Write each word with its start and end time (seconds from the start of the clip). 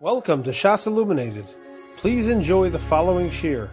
Welcome 0.00 0.44
to 0.44 0.50
Shas 0.50 0.86
Illuminated. 0.86 1.46
Please 1.96 2.28
enjoy 2.28 2.70
the 2.70 2.78
following 2.78 3.30
shiur. 3.30 3.68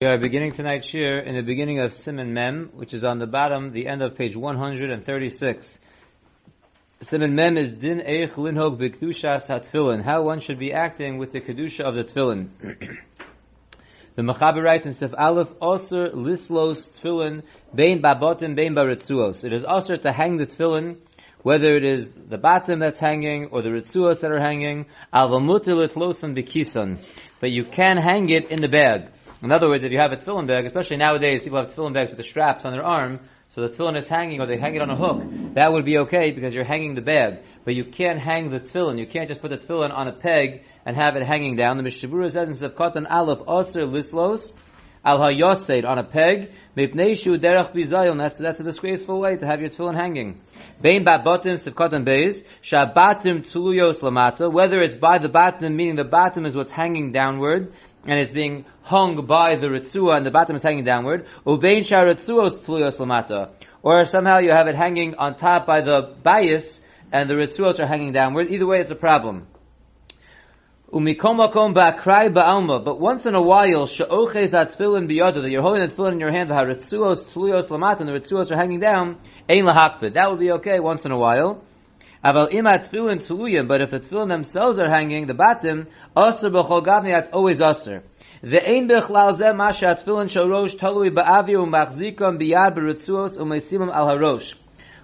We 0.00 0.06
are 0.06 0.18
beginning 0.18 0.52
tonight's 0.52 0.86
shiur 0.86 1.26
in 1.26 1.34
the 1.34 1.42
beginning 1.42 1.80
of 1.80 1.90
Siman 1.90 2.28
Mem, 2.28 2.70
which 2.74 2.94
is 2.94 3.02
on 3.02 3.18
the 3.18 3.26
bottom, 3.26 3.72
the 3.72 3.88
end 3.88 4.02
of 4.02 4.16
page 4.16 4.36
136. 4.36 5.80
Siman 7.02 7.32
Mem 7.32 7.58
is 7.58 7.72
Din 7.72 7.98
Eich 7.98 8.34
Linhog 8.34 8.78
B'Kedushas 8.78 9.48
HaTfilin, 9.48 10.04
how 10.04 10.22
one 10.22 10.38
should 10.38 10.60
be 10.60 10.72
acting 10.72 11.18
with 11.18 11.32
the 11.32 11.40
Kedusha 11.40 11.80
of 11.80 11.96
the 11.96 12.04
Tfilin. 12.04 12.50
the 14.14 14.22
Mechaber 14.22 14.62
writes 14.62 14.86
in 14.86 14.94
Sif 14.94 15.12
Aleph, 15.18 15.52
Osir 15.60 16.14
Lislos 16.14 16.86
Tfilin, 16.86 17.42
Bein 17.74 18.00
Babotim, 18.00 18.54
Bein 18.54 18.76
Baritzuos. 18.76 19.42
It 19.44 19.52
is 19.52 19.64
also 19.64 19.96
to 19.96 20.12
hang 20.12 20.36
the 20.36 20.46
Tfilin 20.46 20.98
whether 21.42 21.76
it 21.76 21.84
is 21.84 22.08
the 22.28 22.38
bottom 22.38 22.80
that's 22.80 22.98
hanging 22.98 23.46
or 23.46 23.62
the 23.62 23.70
ritzuas 23.70 24.20
that 24.20 24.30
are 24.30 24.40
hanging, 24.40 24.86
alvamutilitlosan 25.12 26.36
bikisan, 26.36 26.98
but 27.40 27.50
you 27.50 27.64
can 27.64 27.96
hang 27.96 28.28
it 28.28 28.50
in 28.50 28.60
the 28.60 28.68
bag. 28.68 29.08
In 29.42 29.52
other 29.52 29.68
words, 29.68 29.84
if 29.84 29.92
you 29.92 29.98
have 29.98 30.12
a 30.12 30.16
tefillin 30.16 30.46
bag, 30.46 30.66
especially 30.66 30.98
nowadays, 30.98 31.42
people 31.42 31.58
have 31.58 31.72
tefillin 31.72 31.94
bags 31.94 32.10
with 32.10 32.18
the 32.18 32.24
straps 32.24 32.66
on 32.66 32.72
their 32.72 32.84
arm, 32.84 33.20
so 33.48 33.62
the 33.62 33.68
tefillin 33.68 33.96
is 33.96 34.06
hanging 34.06 34.40
or 34.40 34.46
they 34.46 34.58
hang 34.58 34.76
it 34.76 34.82
on 34.82 34.90
a 34.90 34.96
hook. 34.96 35.54
That 35.54 35.72
would 35.72 35.84
be 35.84 35.98
okay 35.98 36.30
because 36.30 36.54
you're 36.54 36.64
hanging 36.64 36.94
the 36.94 37.00
bag. 37.00 37.40
But 37.64 37.74
you 37.74 37.84
can't 37.84 38.20
hang 38.20 38.50
the 38.50 38.60
tefillin. 38.60 38.98
You 38.98 39.06
can't 39.06 39.28
just 39.28 39.40
put 39.40 39.50
the 39.50 39.56
tefillin 39.56 39.92
on 39.92 40.08
a 40.08 40.12
peg 40.12 40.62
and 40.86 40.94
have 40.94 41.16
it 41.16 41.26
hanging 41.26 41.56
down. 41.56 41.76
The 41.76 41.82
Mishabura 41.82 42.30
says 42.30 42.48
in 42.48 42.70
Sevkatan 42.70 43.10
Aleph 43.10 43.40
Osir 43.40 43.84
Lislos, 43.84 44.52
al 45.04 45.18
hayoseid 45.18 45.84
on 45.84 45.98
a 45.98 46.04
peg, 46.04 46.52
mipnei 46.76 47.16
shu 47.16 47.38
derech 47.38 47.72
bizayon. 47.72 48.18
That's 48.18 48.38
that's 48.38 48.60
a 48.60 48.64
disgraceful 48.64 49.20
way 49.20 49.36
to 49.36 49.46
have 49.46 49.60
your 49.60 49.70
tefillin 49.70 49.96
hanging. 49.96 50.40
Bein 50.80 51.04
babotim 51.04 51.54
sivkotan 51.54 52.06
beis 52.06 52.44
shabatim 52.62 53.42
tuluyos 53.50 54.00
lamata. 54.00 54.52
Whether 54.52 54.78
it's 54.78 54.96
by 54.96 55.18
the 55.18 55.28
bottom, 55.28 55.76
meaning 55.76 55.96
the 55.96 56.04
bottom 56.04 56.46
is 56.46 56.54
what's 56.54 56.70
hanging 56.70 57.12
downward. 57.12 57.72
And 58.06 58.18
it's 58.18 58.30
being 58.30 58.64
hung 58.82 59.26
by 59.26 59.56
the 59.56 59.66
ritzua, 59.66 60.16
and 60.16 60.24
the 60.24 60.30
bottom 60.30 60.56
is 60.56 60.62
hanging 60.62 60.84
downward. 60.84 61.26
Ubein 61.46 61.80
sharitzuos 61.80 62.56
tuluyos 62.62 62.96
lamata, 62.96 63.50
or 63.82 64.06
somehow 64.06 64.38
you 64.38 64.52
have 64.52 64.68
it 64.68 64.74
hanging 64.74 65.16
on 65.16 65.36
top 65.36 65.66
by 65.66 65.82
the 65.82 66.14
bias, 66.22 66.80
and 67.12 67.28
the 67.28 67.34
ritzuos 67.34 67.78
are 67.78 67.86
hanging 67.86 68.12
downward. 68.12 68.50
Either 68.50 68.66
way, 68.66 68.80
it's 68.80 68.90
a 68.90 68.94
problem. 68.94 69.46
Umikomakom 70.92 71.72
ba'akrai 71.72 72.34
ba'alma. 72.34 72.84
But 72.84 72.98
once 72.98 73.24
in 73.24 73.36
a 73.36 73.40
while, 73.40 73.86
she'ochez 73.86 74.50
atfilin 74.50 75.08
biyada, 75.08 75.40
that 75.40 75.48
you're 75.48 75.62
holding 75.62 75.86
the 75.86 75.94
tefillin 75.94 76.14
in 76.14 76.18
your 76.18 76.32
hand, 76.32 76.50
v'haritzuos 76.50 77.30
tluyos 77.30 77.68
lamat, 77.68 78.00
and 78.00 78.08
the 78.08 78.12
ritzuos 78.12 78.50
are 78.50 78.56
hanging 78.56 78.80
down, 78.80 79.16
ein 79.48 79.62
lahakbid. 79.62 80.14
That 80.14 80.30
would 80.30 80.40
be 80.40 80.50
okay 80.50 80.80
once 80.80 81.04
in 81.04 81.12
a 81.12 81.16
while. 81.16 81.62
Aval 82.24 82.52
ima 82.52 82.80
tefillin 82.80 83.24
tluyim, 83.24 83.68
but 83.68 83.80
if 83.80 83.92
the 83.92 84.00
tefillin 84.00 84.30
themselves 84.30 84.80
are 84.80 84.90
hanging, 84.90 85.28
the 85.28 85.32
batim, 85.32 85.86
aser 86.16 86.50
b'chol 86.50 86.84
gavni, 86.84 87.14
that's 87.14 87.28
always 87.28 87.62
aser. 87.62 88.02
The 88.42 88.68
ein 88.68 88.88
bechlal 88.88 89.38
zeh 89.38 89.54
masha 89.54 89.94
atfilin 89.94 90.26
shorosh 90.26 90.76
talui 90.76 91.14
ba'avi 91.14 91.50
u'machzikam 91.50 92.40
biyad 92.40 92.74
b'ritzuos 92.74 93.38
u'mesimim 93.38 93.94
al 93.94 94.08
harosh. 94.08 94.54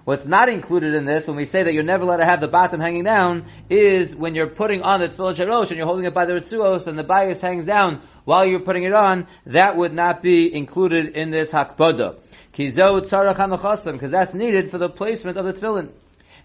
What's 0.07 0.25
not 0.25 0.47
included 0.47 0.93
in 0.93 1.03
this, 1.03 1.27
when 1.27 1.35
we 1.35 1.43
say 1.43 1.63
that 1.63 1.73
you're 1.73 1.83
never 1.83 2.03
allowed 2.03 2.23
to 2.23 2.25
have 2.25 2.39
the 2.39 2.47
bottom 2.47 2.79
hanging 2.79 3.03
down, 3.03 3.43
is 3.69 4.15
when 4.15 4.35
you're 4.35 4.47
putting 4.47 4.81
on 4.81 5.01
the 5.01 5.07
tefillin 5.07 5.35
sharosh 5.35 5.67
and 5.67 5.75
you're 5.75 5.85
holding 5.85 6.05
it 6.05 6.13
by 6.13 6.25
the 6.25 6.31
ritzuos 6.31 6.87
and 6.87 6.97
the 6.97 7.03
bias 7.03 7.41
hangs 7.41 7.65
down 7.65 8.01
while 8.23 8.47
you're 8.47 8.61
putting 8.61 8.83
it 8.83 8.93
on, 8.93 9.27
that 9.47 9.75
would 9.75 9.93
not 9.93 10.21
be 10.21 10.55
included 10.55 11.17
in 11.17 11.29
this 11.29 11.51
hakbada. 11.51 12.15
Kizo 12.53 13.01
tzarach 13.01 13.91
because 13.91 14.09
that's 14.09 14.33
needed 14.33 14.71
for 14.71 14.77
the 14.77 14.87
placement 14.87 15.37
of 15.37 15.43
the 15.43 15.51
tefillin. 15.51 15.89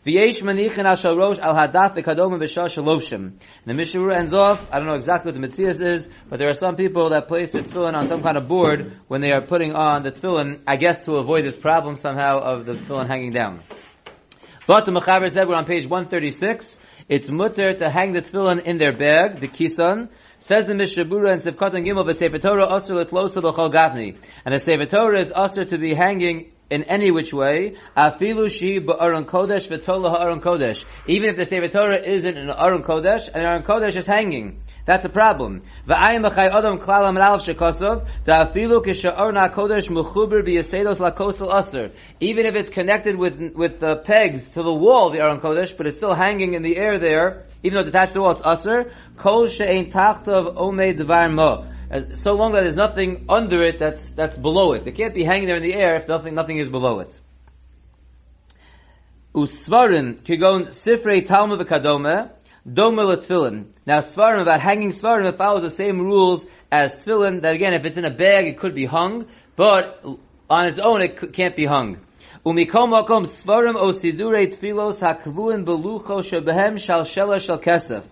Al 0.05 0.12
hadaf. 1.55 1.95
The 3.64 3.75
Mishnah 3.75 4.14
ends 4.14 4.34
off, 4.34 4.67
I 4.72 4.78
don't 4.78 4.89
know 4.89 4.95
exactly 4.95 5.31
what 5.31 5.41
the 5.41 5.47
Mitzias 5.47 5.81
is, 5.86 6.11
but 6.28 6.41
there 6.41 6.48
are 6.48 6.55
some 6.55 6.75
people 6.75 7.11
that 7.11 7.28
place 7.28 7.53
their 7.53 7.62
tefillin 7.62 7.95
on 7.95 8.08
some 8.08 8.20
kind 8.23 8.36
of 8.36 8.48
board 8.48 8.98
when 9.06 9.20
they 9.20 9.30
are 9.30 9.42
putting 9.42 9.75
on 9.75 10.03
the 10.03 10.11
tefillin, 10.11 10.61
I 10.67 10.77
guess 10.77 11.05
to 11.05 11.17
avoid 11.17 11.45
this 11.45 11.57
problem 11.57 11.95
somehow 11.95 12.40
of 12.40 12.67
the 12.67 12.73
tefillin 12.73 13.07
hanging 13.07 13.33
down. 13.33 13.61
But 14.67 14.86
the 14.86 14.92
Mechaber 14.92 15.30
said 15.30 15.46
we're 15.46 15.55
on 15.55 15.67
page 15.67 15.86
136, 15.86 16.80
it's 17.08 17.29
mutter 17.29 17.73
to 17.74 17.89
hang 17.89 18.13
the 18.13 18.23
tefillin 18.23 18.63
in 18.64 18.79
their 18.79 18.96
bag, 18.96 19.40
the 19.40 19.48
kisan, 19.48 20.08
Says 20.40 20.67
the 20.67 20.73
Mishabura 20.73 21.30
and 21.30 21.40
Sivkot 21.40 21.73
and 21.77 21.86
Gimel, 21.86 22.13
Sefer 22.17 22.40
Torah 22.40 22.67
asur 22.67 23.05
letlosa 23.05 23.40
b'chol 23.40 23.73
gavni. 23.73 24.17
And 24.45 24.52
the 24.52 24.58
Sefer 24.58 24.86
Torah 24.86 25.20
is 25.20 25.30
asur 25.30 25.69
to 25.69 25.79
be 25.79 25.95
hanging 25.95 26.51
in 26.72 26.84
any 26.84 27.10
which 27.10 27.34
way, 27.34 27.77
afilu 27.94 28.50
shi 28.50 28.80
ba'aron 28.80 29.27
kodesh 29.27 29.68
v'tola 29.68 30.10
ha'aron 30.10 30.40
kodesh. 30.40 30.84
Even 31.06 31.28
if 31.28 31.36
the 31.36 31.44
Sefer 31.44 31.68
Torah 31.68 32.00
isn't 32.00 32.38
an 32.38 32.48
aron 32.50 32.83
kodesh, 32.83 33.28
and 33.28 33.44
aron 33.44 33.62
kodesh 33.62 33.94
is 33.94 34.06
hanging. 34.06 34.62
That's 34.86 35.05
a 35.05 35.10
problem. 35.10 35.62
Adam 35.86 36.24
klal 36.24 36.80
da'afilu 38.27 38.83
b'yasedos 40.46 40.98
lakosel 40.98 41.58
aser. 41.58 41.92
Even 42.20 42.46
if 42.46 42.55
it's 42.55 42.70
connected 42.70 43.16
with, 43.16 43.39
with 43.54 43.78
the 43.78 43.96
pegs 43.96 44.48
to 44.50 44.62
the 44.62 44.72
wall, 44.72 45.10
the 45.10 45.20
aron 45.20 45.40
kodesh, 45.40 45.77
but 45.77 45.86
it's 45.86 45.98
still 45.98 46.14
hanging 46.14 46.54
in 46.54 46.62
the 46.62 46.78
air 46.78 46.98
there, 46.98 47.44
even 47.62 47.74
though 47.74 47.80
it's 47.80 47.90
attached 47.90 48.12
to 48.12 48.14
the 48.14 48.20
wall, 48.22 48.33
it's 48.33 48.42
aser. 48.46 48.90
Kol 49.18 49.46
she'ein 49.46 49.92
omei 49.92 50.98
dvar 50.98 51.30
mo 51.30 51.66
as, 51.92 52.23
so 52.23 52.33
long 52.33 52.53
that 52.53 52.63
there's 52.63 52.75
nothing 52.75 53.27
under 53.29 53.63
it 53.63 53.79
that's 53.79 54.11
that's 54.13 54.36
below 54.36 54.73
it. 54.73 54.86
It 54.86 54.92
can't 54.92 55.14
be 55.14 55.25
hanging 55.25 55.47
there 55.47 55.57
in 55.57 55.63
the 55.63 55.75
air 55.75 55.97
if 55.97 56.08
nothing 56.08 56.35
nothing 56.35 56.58
is 56.58 56.69
below 56.69 57.01
it. 57.01 57.13
Usvarim 59.35 60.23
kigon 60.23 60.69
sifrei 60.69 61.27
talmud 61.27 61.61
v'kadome 61.61 62.31
domel 62.67 63.14
tefillin. 63.17 63.67
Now 63.86 63.98
svarim 63.98 64.41
about 64.41 64.61
hanging 64.61 64.91
svarim 64.91 65.36
follows 65.36 65.63
the 65.63 65.70
same 65.70 66.01
rules 66.01 66.47
as 66.70 66.97
tefillin. 66.97 67.42
That 67.42 67.52
again, 67.52 67.75
if 67.75 67.85
it's 67.85 67.98
in 67.98 68.07
a 68.07 68.14
bag, 68.14 68.47
it 68.47 68.58
could 68.58 68.75
be 68.75 68.86
hung, 68.86 69.27
but 69.55 70.02
on 70.48 70.69
its 70.69 70.79
own, 70.79 71.02
it 71.02 71.35
can't 71.35 71.55
be 71.55 71.67
hung. 71.67 71.98
Umikom 72.47 72.92
makom 72.92 73.27
svarim 73.27 73.75
osidurei 73.75 74.57
tfilos 74.57 75.02
hakvuin 75.02 75.67
belucho 75.67 76.23
shebehem 76.23 76.79
shal 76.79 77.02
shela 77.02 77.39
shal 77.39 77.61
kesef. 77.61 78.05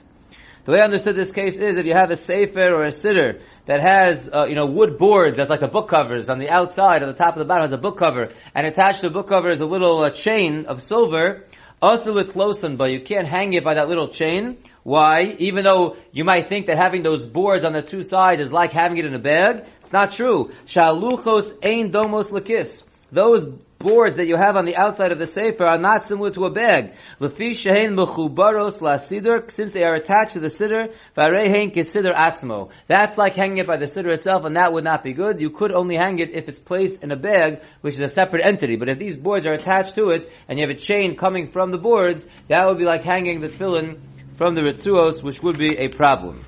The 0.66 0.72
way 0.72 0.80
I 0.80 0.84
understood 0.84 1.16
this 1.16 1.32
case 1.32 1.56
is 1.56 1.78
if 1.78 1.86
you 1.86 1.94
have 1.94 2.10
a 2.10 2.16
sefer 2.16 2.74
or 2.74 2.84
a 2.84 2.90
sitter 2.90 3.40
that 3.66 3.80
has, 3.80 4.28
uh, 4.32 4.44
you 4.46 4.54
know, 4.54 4.66
wood 4.66 4.98
boards 4.98 5.36
that's 5.36 5.50
like 5.50 5.62
a 5.62 5.68
book 5.68 5.88
covers 5.88 6.30
on 6.30 6.38
the 6.38 6.48
outside, 6.48 7.02
on 7.02 7.08
the 7.08 7.14
top 7.14 7.34
of 7.34 7.38
the 7.38 7.44
bottom 7.44 7.62
has 7.62 7.72
a 7.72 7.78
book 7.78 7.98
cover, 7.98 8.28
and 8.54 8.66
attached 8.66 9.00
to 9.00 9.08
the 9.08 9.12
book 9.14 9.28
cover 9.28 9.50
is 9.50 9.60
a 9.60 9.66
little 9.66 10.02
uh, 10.04 10.10
chain 10.10 10.66
of 10.66 10.82
silver, 10.82 11.44
also 11.82 12.14
with 12.14 12.32
closen, 12.32 12.76
but 12.76 12.90
you 12.90 13.00
can't 13.00 13.26
hang 13.26 13.52
it 13.52 13.64
by 13.64 13.74
that 13.74 13.88
little 13.88 14.08
chain. 14.08 14.58
Why? 14.82 15.36
Even 15.38 15.64
though 15.64 15.96
you 16.12 16.24
might 16.24 16.48
think 16.48 16.66
that 16.66 16.76
having 16.76 17.02
those 17.02 17.26
boards 17.26 17.64
on 17.64 17.72
the 17.72 17.82
two 17.82 18.02
sides 18.02 18.40
is 18.40 18.52
like 18.52 18.72
having 18.72 18.98
it 18.98 19.04
in 19.04 19.14
a 19.14 19.18
bag, 19.18 19.66
it's 19.82 19.92
not 19.92 20.12
true. 20.12 20.52
Shaluchos 20.66 21.56
ein 21.62 21.90
domos 21.90 22.28
lakis. 22.30 22.82
Those 23.12 23.46
boards 23.80 24.16
that 24.16 24.26
you 24.26 24.36
have 24.36 24.56
on 24.56 24.66
the 24.66 24.76
outside 24.76 25.10
of 25.10 25.18
the 25.18 25.26
sefer 25.26 25.64
are 25.64 25.78
not 25.78 26.06
similar 26.06 26.30
to 26.30 26.44
a 26.44 26.50
bag. 26.50 26.92
Lefi 27.18 27.52
mechubaros 27.90 29.50
since 29.50 29.72
they 29.72 29.82
are 29.82 29.94
attached 29.94 30.34
to 30.34 30.40
the 30.40 30.48
siddur, 30.48 30.92
kisiddur 31.16 32.14
atzmo. 32.14 32.70
That's 32.86 33.16
like 33.16 33.34
hanging 33.34 33.58
it 33.58 33.66
by 33.66 33.78
the 33.78 33.86
siddur 33.86 34.12
itself, 34.12 34.44
and 34.44 34.56
that 34.56 34.72
would 34.72 34.84
not 34.84 35.02
be 35.02 35.14
good. 35.14 35.40
You 35.40 35.48
could 35.50 35.72
only 35.72 35.96
hang 35.96 36.18
it 36.18 36.30
if 36.30 36.48
it's 36.48 36.58
placed 36.58 37.02
in 37.02 37.10
a 37.10 37.16
bag, 37.16 37.62
which 37.80 37.94
is 37.94 38.00
a 38.00 38.08
separate 38.08 38.44
entity. 38.44 38.76
But 38.76 38.90
if 38.90 38.98
these 38.98 39.16
boards 39.16 39.46
are 39.46 39.54
attached 39.54 39.94
to 39.94 40.10
it, 40.10 40.30
and 40.46 40.58
you 40.58 40.68
have 40.68 40.76
a 40.76 40.78
chain 40.78 41.16
coming 41.16 41.50
from 41.50 41.70
the 41.70 41.78
boards, 41.78 42.26
that 42.48 42.66
would 42.66 42.78
be 42.78 42.84
like 42.84 43.02
hanging 43.02 43.40
the 43.40 43.48
tefillin 43.48 43.98
from 44.36 44.54
the 44.54 44.60
ritzuos, 44.60 45.22
which 45.22 45.42
would 45.42 45.58
be 45.58 45.78
a 45.78 45.88
problem. 45.88 46.44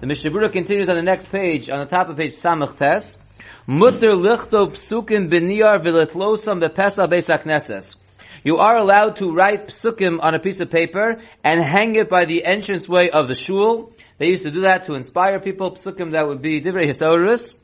The 0.00 0.06
Mishnah 0.06 0.50
continues 0.50 0.88
on 0.88 0.94
the 0.94 1.02
next 1.02 1.32
page, 1.32 1.68
on 1.68 1.80
the 1.80 1.86
top 1.86 2.08
of 2.08 2.16
page 2.16 2.30
Samach 2.30 2.76
Tes. 2.78 3.18
Mutter 3.66 4.10
lichto 4.10 4.68
psukim 4.70 5.28
b'niyar 5.28 5.84
v'letlosam 5.84 6.62
b'pesa 6.62 7.08
beis 7.10 7.96
You 8.44 8.58
are 8.58 8.76
allowed 8.76 9.16
to 9.16 9.32
write 9.32 9.68
psukim 9.68 10.22
on 10.22 10.34
a 10.34 10.38
piece 10.38 10.60
of 10.60 10.70
paper 10.70 11.20
and 11.42 11.60
hang 11.64 11.96
it 11.96 12.08
by 12.08 12.24
the 12.24 12.44
entranceway 12.44 13.10
of 13.10 13.28
the 13.28 13.34
shul. 13.34 13.92
They 14.18 14.28
used 14.28 14.44
to 14.44 14.50
do 14.50 14.60
that 14.62 14.84
to 14.84 14.94
inspire 14.94 15.40
people. 15.40 15.72
Psukim 15.72 16.12
that 16.12 16.26
would 16.28 16.42
be 16.42 16.60
divrei 16.60 16.86
historis. 16.86 17.56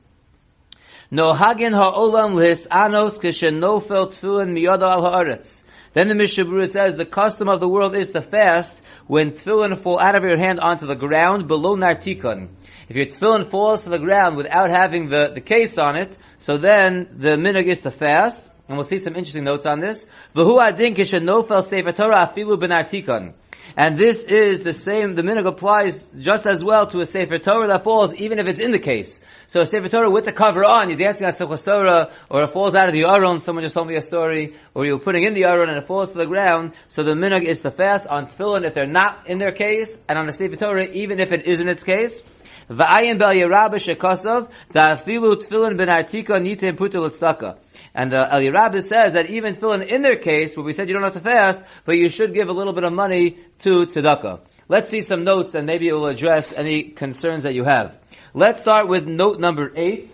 No 1.11 1.33
hagin 1.35 1.73
ha'olam 1.73 2.35
lis 2.35 2.67
anos 2.67 3.19
kishenofel 3.19 4.13
tefillin 4.13 4.57
miyada 4.57 4.91
al 4.91 5.03
haaretz. 5.03 5.63
Then 5.93 6.09
the 6.09 6.15
Mishabura 6.15 6.69
says 6.69 6.97
the 6.97 7.05
custom 7.05 7.49
of 7.49 7.61
the 7.61 7.69
world 7.69 7.95
is 7.95 8.11
to 8.11 8.23
fast 8.23 8.81
when 9.07 9.33
tefillin 9.33 9.79
fall 9.79 10.01
out 10.01 10.15
of 10.15 10.23
your 10.23 10.39
hand 10.39 10.59
onto 10.59 10.87
the 10.87 10.95
ground 10.95 11.49
below 11.49 11.77
nartikon. 11.77 12.49
If 12.93 12.97
your 12.97 13.07
tefillin 13.07 13.49
falls 13.49 13.85
to 13.85 13.89
the 13.89 13.99
ground 13.99 14.37
without 14.37 14.69
having 14.69 15.09
the, 15.09 15.31
the 15.33 15.41
case 15.41 15.79
on 15.79 15.97
it, 15.97 16.15
so 16.37 16.59
then 16.59 17.09
the 17.17 17.37
minig 17.37 17.67
is 17.69 17.81
to 17.81 17.91
fast, 17.91 18.51
and 18.69 18.77
we'll 18.77 18.85
see 18.85 18.99
some 18.99 19.17
interesting 19.17 19.45
notes 19.45 19.65
on 19.65 19.81
this. 19.81 20.05
V'hu 20.37 20.61
adin 20.63 20.95
kishenofel 20.95 21.65
sefer 21.65 21.93
Torah 21.93 22.27
afilu 22.27 22.61
benartikon. 22.61 23.33
And 23.79 23.99
this 23.99 24.25
is 24.25 24.63
the 24.63 24.75
same, 24.75 25.15
the 25.15 25.23
minig 25.23 25.47
applies 25.47 26.03
just 26.19 26.47
as 26.47 26.63
well 26.63 26.87
to 26.89 27.01
a 27.01 27.07
Sefer 27.07 27.39
Torah 27.39 27.69
that 27.69 27.85
falls 27.85 28.13
even 28.15 28.39
if 28.39 28.47
it's 28.47 28.59
in 28.59 28.73
the 28.73 28.79
case. 28.79 29.21
So 29.47 29.63
a 29.63 29.65
Sefer 29.65 29.89
Torah 29.89 30.11
with 30.11 30.27
the 30.27 30.33
cover 30.33 30.63
on, 30.63 30.91
you're 30.91 30.99
dancing 30.99 31.27
on 31.27 31.33
Simchas 31.33 31.65
Torah, 31.65 32.13
or 32.29 32.43
it 32.43 32.51
falls 32.51 32.75
out 32.75 32.89
of 32.89 32.93
the 32.93 33.05
Aron, 33.05 33.41
someone 33.41 33.65
just 33.65 33.75
told 33.75 33.89
me 33.89 33.97
a 33.97 34.03
story, 34.03 34.57
or 34.75 34.85
you're 34.85 34.99
putting 34.99 35.23
in 35.23 35.33
the 35.33 35.45
Aron 35.45 35.71
and 35.71 35.79
it 35.79 35.87
falls 35.87 36.11
to 36.13 36.19
the 36.19 36.27
ground, 36.27 36.75
so 36.91 37.03
the 37.03 37.13
minhag 37.13 37.45
is 37.45 37.63
to 37.63 37.71
fast 37.71 38.07
on 38.07 38.27
tefillin 38.27 38.67
if 38.67 38.75
they're 38.75 38.87
not 38.87 39.27
in 39.29 39.39
their 39.39 39.53
case, 39.53 39.97
and 40.07 40.19
on 40.19 40.29
a 40.29 40.33
Sefer 40.33 40.57
Torah 40.57 40.85
even 40.85 41.21
if 41.21 41.33
it 41.33 41.47
is 41.47 41.61
in 41.61 41.69
its 41.69 41.85
case. 41.85 42.23
V'ayin 42.71 43.19
bel 43.19 43.35
yerabah 43.35 44.49
da'afilu 44.73 45.37
tefillin 45.43 45.77
ben 45.77 45.89
artika 45.89 46.41
nitim. 46.41 47.57
And 47.95 48.15
uh, 48.15 48.29
El 48.31 48.81
says 48.81 49.13
that 49.13 49.31
even 49.31 49.55
tefillin 49.55 49.87
in 49.87 50.03
their 50.03 50.17
case, 50.17 50.57
where 50.57 50.65
we 50.65 50.73
said 50.73 50.89
you 50.89 50.95
don't 50.95 51.03
have 51.03 51.13
to 51.13 51.21
fast, 51.21 51.63
but 51.85 51.97
you 51.97 52.09
should 52.09 52.35
give 52.35 52.49
a 52.49 52.53
little 52.53 52.73
bit 52.73 52.85
of 52.85 52.93
money 52.93 53.39
to 53.61 53.87
tzedakah. 53.87 54.41
Let's 54.69 54.91
see 54.91 55.01
some 55.01 55.25
notes 55.25 55.55
and 55.55 55.67
maybe 55.67 55.89
it 55.89 55.93
will 55.93 56.07
address 56.07 56.53
any 56.53 56.85
concerns 56.85 57.43
that 57.43 57.55
you 57.55 57.65
have. 57.65 57.95
Let's 58.33 58.63
start 58.63 58.89
with 58.89 59.07
note 59.07 59.39
number 59.39 59.71
eight. 59.77 60.11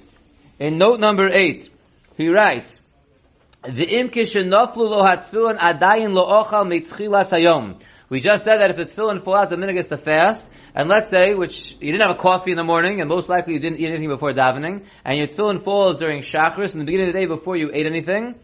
In 0.59 0.79
note 0.79 0.99
number 0.99 1.29
eight, 1.29 1.71
he 2.17 2.29
writes, 2.29 2.81
the 3.63 3.87
kishenoflu 3.87 4.77
lo 4.77 5.05
hatfilin 5.05 5.59
adayin 5.59 6.13
lo 6.13 6.27
ochal 6.43 6.67
mitchilas 6.67 7.31
hayom. 7.31 7.81
We 8.09 8.21
just 8.21 8.45
said 8.45 8.61
that 8.61 8.71
if 8.71 8.77
the 8.77 8.87
tefillin 8.87 9.23
fall 9.23 9.37
out, 9.37 9.51
the 9.51 9.57
minhag 9.57 9.79
is 9.79 9.89
to 9.89 9.97
fast. 9.97 10.49
And 10.79 10.89
let's 10.89 11.11
say, 11.11 11.35
which 11.35 11.73
you 11.81 11.91
didn't 11.91 12.07
have 12.07 12.15
a 12.17 12.21
coffee 12.21 12.53
in 12.53 12.57
the 12.57 12.63
morning, 12.63 13.01
and 13.01 13.09
most 13.09 13.29
likely 13.29 13.55
you 13.55 13.59
didn't 13.59 13.81
eat 13.81 13.89
anything 13.89 14.11
before 14.11 14.31
davening, 14.31 14.85
and 15.05 15.19
your 15.19 15.27
tefillin 15.27 15.65
falls 15.65 15.99
during 15.99 16.23
shachris 16.23 16.73
in 16.73 16.79
the 16.79 16.85
beginning 16.85 17.09
of 17.09 17.15
the 17.15 17.19
day 17.19 17.27
before 17.27 17.57
you 17.57 17.73
ate 17.75 17.85
anything. 17.85 18.37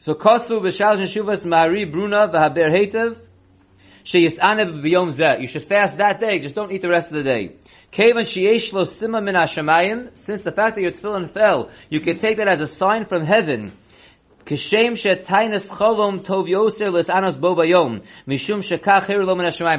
So 0.00 0.14
kosu 0.14 0.60
b'shal 0.60 0.96
shuvas 1.02 1.44
mari 1.44 1.84
bruna 1.84 2.26
v'haber 2.26 2.74
hetev 2.76 3.20
sheyisane 4.04 4.82
b'yom 4.82 5.10
zeh. 5.16 5.40
You 5.40 5.46
should 5.46 5.62
fast 5.62 5.98
that 5.98 6.18
day. 6.18 6.40
Just 6.40 6.56
don't 6.56 6.72
eat 6.72 6.82
the 6.82 6.88
rest 6.88 7.12
of 7.12 7.14
the 7.14 7.22
day. 7.22 7.54
Kevan 7.92 8.24
sheyesh 8.24 8.72
lo 8.72 8.82
sima 8.82 9.22
min 9.22 9.36
hashemayim. 9.36 10.18
Since 10.18 10.42
the 10.42 10.50
fact 10.50 10.74
that 10.74 10.82
your 10.82 10.90
tefillin 10.90 11.30
fell, 11.30 11.70
you 11.90 12.00
can 12.00 12.18
take 12.18 12.38
that 12.38 12.48
as 12.48 12.60
a 12.60 12.66
sign 12.66 13.06
from 13.06 13.24
heaven 13.24 13.72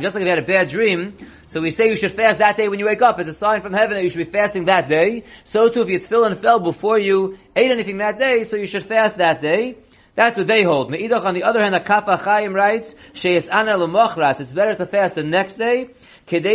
Just 0.02 0.16
like 0.16 0.22
if 0.22 0.28
you 0.28 0.30
had 0.30 0.40
a 0.40 0.46
bad 0.46 0.70
dream, 0.70 1.18
so 1.48 1.62
we 1.62 1.72
say 1.72 1.88
you 1.88 1.96
should 1.96 2.14
fast 2.14 2.40
that 2.40 2.58
day 2.58 2.68
when 2.68 2.80
you 2.80 2.86
wake 2.86 3.02
up. 3.02 3.20
It's 3.20 3.30
a 3.30 3.34
sign 3.34 3.62
from 3.62 3.74
heaven 3.74 3.96
that 3.96 4.04
you 4.04 4.10
should 4.10 4.26
be 4.26 4.32
fasting 4.32 4.66
that 4.66 4.88
day. 4.88 5.24
So 5.44 5.70
too, 5.70 5.82
if 5.82 5.90
your 5.90 6.00
tefillin 6.00 6.42
fell 6.42 6.60
before 6.60 7.00
you 7.00 7.38
ate 7.56 7.72
anything 7.72 7.98
that 7.98 8.20
day, 8.20 8.44
so 8.44 8.56
you 8.56 8.66
should 8.66 8.86
fast 8.86 9.18
that 9.18 9.42
day. 9.42 9.78
That's 10.16 10.38
what 10.38 10.48
they 10.48 10.64
hold. 10.64 10.92
Me'idach, 10.92 11.26
on 11.26 11.34
the 11.34 11.44
other 11.44 11.62
hand, 11.62 11.74
the 11.74 11.80
Kaf 11.80 12.06
HaChaim 12.06 12.54
writes, 12.54 12.96
She'es 13.14 13.48
ana 13.48 13.78
l'mochras. 13.78 14.42
It's 14.42 14.54
better 14.54 14.76
to 14.76 14.86
fast 14.86 15.16
the 15.16 15.24
next 15.24 15.56
day 15.56 15.90
in 16.34 16.46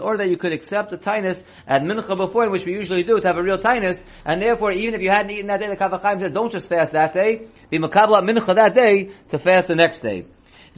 order 0.00 0.18
that 0.18 0.28
you 0.28 0.36
could 0.36 0.52
accept 0.52 0.90
the 0.90 0.98
tainus 0.98 1.42
at 1.66 1.82
mincha 1.82 2.16
before, 2.16 2.48
which 2.48 2.64
we 2.64 2.72
usually 2.72 3.02
do 3.02 3.18
to 3.18 3.26
have 3.26 3.36
a 3.36 3.42
real 3.42 3.58
tainus, 3.58 4.04
and 4.24 4.40
therefore 4.40 4.70
even 4.72 4.94
if 4.94 5.02
you 5.02 5.10
hadn't 5.10 5.32
eaten 5.32 5.48
that 5.48 5.58
day, 5.60 5.68
the 5.68 5.76
Kaf 5.76 5.90
HaChaim 5.90 6.20
says 6.20 6.32
don't 6.32 6.52
just 6.52 6.68
fast 6.68 6.92
that 6.92 7.12
day, 7.12 7.48
be 7.70 7.78
makabel 7.78 8.22
mincha 8.22 8.54
that 8.54 8.74
day 8.74 9.10
to 9.30 9.38
fast 9.38 9.66
the 9.68 9.74
next 9.74 10.00
day. 10.00 10.26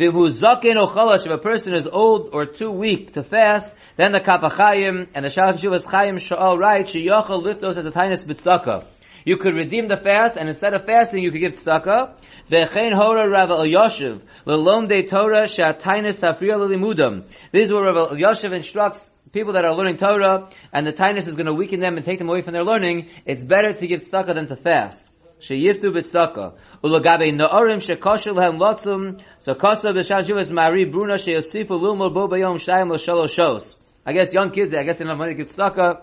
If 0.00 0.14
a 0.14 1.38
person 1.38 1.74
is 1.74 1.86
old 1.86 2.30
or 2.32 2.46
too 2.46 2.70
weak 2.70 3.12
to 3.14 3.22
fast, 3.22 3.72
then 3.96 4.12
the 4.12 4.20
Kaf 4.20 4.40
HaChaim 4.40 5.08
and 5.14 5.24
the 5.24 5.28
Shalosh 5.28 5.58
Shuvas 5.58 5.86
Chayim 5.86 6.18
Sha'al 6.20 6.56
write, 6.58 6.94
lift 6.94 7.60
those 7.60 7.76
as 7.76 7.84
a 7.84 7.90
tainus 7.90 8.24
b'tzaka. 8.24 8.86
You 9.28 9.36
could 9.36 9.54
redeem 9.54 9.88
the 9.88 9.98
fast, 9.98 10.38
and 10.38 10.48
instead 10.48 10.72
of 10.72 10.86
fasting, 10.86 11.22
you 11.22 11.30
could 11.30 11.42
give 11.42 11.52
tzedakah. 11.52 12.14
Ve'chein 12.50 12.94
hora 12.94 13.28
Rav 13.28 13.50
Elyashiv 13.50 14.22
lelom 14.46 14.88
de 14.88 15.02
Torah 15.02 15.46
she'atainis 15.46 16.18
tafriya 16.18 16.56
lelimudam. 16.56 17.24
This 17.52 17.64
is 17.64 17.72
where 17.74 17.82
Rav 17.82 18.12
Elyashiv 18.12 18.54
instructs 18.54 19.06
people 19.30 19.52
that 19.52 19.66
are 19.66 19.74
learning 19.74 19.98
Torah, 19.98 20.48
and 20.72 20.86
the 20.86 20.94
tainus 20.94 21.28
is 21.28 21.34
going 21.34 21.44
to 21.44 21.52
weaken 21.52 21.78
them 21.78 21.98
and 21.98 22.06
take 22.06 22.18
them 22.18 22.30
away 22.30 22.40
from 22.40 22.54
their 22.54 22.64
learning. 22.64 23.10
It's 23.26 23.44
better 23.44 23.74
to 23.74 23.86
give 23.86 24.00
tzedakah 24.00 24.34
than 24.34 24.46
to 24.46 24.56
fast. 24.56 25.10
Sheyiftu 25.42 25.92
b'tzedakah. 25.94 26.54
Ulagabe 26.82 27.30
na'orim 27.30 27.82
shekosher 27.86 28.34
lehem 28.34 28.56
lotzum. 28.56 29.20
So 29.40 29.54
kosa 29.54 29.88
b'shal 29.88 30.24
juvas 30.24 30.50
mari 30.50 30.86
bruna 30.86 31.16
sheyosifu 31.16 31.68
lilmul 31.68 32.14
bo 32.14 32.28
bayom 32.28 32.56
shayim 32.56 32.90
l'shaloshos. 32.90 33.76
I 34.06 34.14
guess 34.14 34.32
young 34.32 34.52
kids, 34.52 34.72
I 34.72 34.84
guess 34.84 34.96
they 34.96 35.04
don't 35.04 35.10
have 35.10 35.18
money 35.18 35.34
to 35.34 35.44
give 35.44 35.54
tzedakah. 35.54 36.00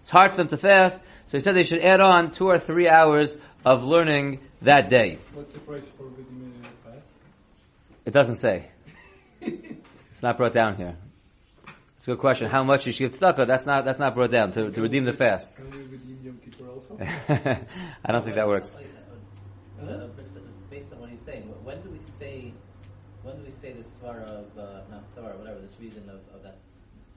It's 0.00 0.10
hard 0.10 0.32
for 0.32 0.36
them 0.36 0.48
to 0.48 0.58
fast. 0.58 1.00
So 1.26 1.38
he 1.38 1.40
said 1.40 1.56
they 1.56 1.62
should 1.62 1.80
add 1.80 2.00
on 2.00 2.32
two 2.32 2.46
or 2.48 2.58
three 2.58 2.88
hours 2.88 3.36
of 3.64 3.84
learning 3.84 4.40
that 4.62 4.90
day. 4.90 5.18
What's 5.32 5.52
the 5.54 5.60
price 5.60 5.84
for 5.96 6.04
redeeming 6.04 6.52
a 6.62 6.90
fast? 6.90 7.08
It 8.04 8.12
doesn't 8.12 8.36
say. 8.36 8.68
it's 9.40 10.22
not 10.22 10.36
brought 10.36 10.52
down 10.52 10.76
here. 10.76 10.96
It's 11.96 12.08
a 12.08 12.12
good 12.12 12.20
question. 12.20 12.50
How 12.50 12.62
much 12.62 12.84
you 12.84 12.92
should 12.92 13.10
give 13.10 13.18
tzedakah? 13.18 13.46
That's 13.46 13.64
not 13.64 13.86
that's 13.86 13.98
not 13.98 14.14
brought 14.14 14.30
down 14.30 14.52
to, 14.52 14.70
to 14.70 14.82
redeem 14.82 15.04
the 15.04 15.14
fast. 15.14 15.56
Can 15.56 15.70
we 15.70 15.78
redeem 15.78 16.18
Yom 16.22 16.38
Kippur 16.44 16.68
also? 16.68 16.98
I 17.00 18.12
don't 18.12 18.24
think 18.24 18.36
that 18.36 18.46
works. 18.46 18.76
Uh, 18.76 19.86
uh, 19.86 20.08
based 20.70 20.92
on 20.92 21.00
what 21.00 21.08
he's 21.08 21.22
saying, 21.22 21.44
when 21.62 21.80
do 21.80 21.88
we 21.88 22.00
say, 22.18 22.52
when 23.22 23.36
do 23.36 23.44
we 23.44 23.52
say 23.52 23.72
this 23.72 23.86
svara 23.86 24.22
of 24.24 24.58
uh, 24.58 24.82
not 24.90 25.04
svara, 25.16 25.38
whatever 25.38 25.60
this 25.60 25.74
reason 25.80 26.02
of, 26.10 26.20
of 26.34 26.42
that 26.42 26.58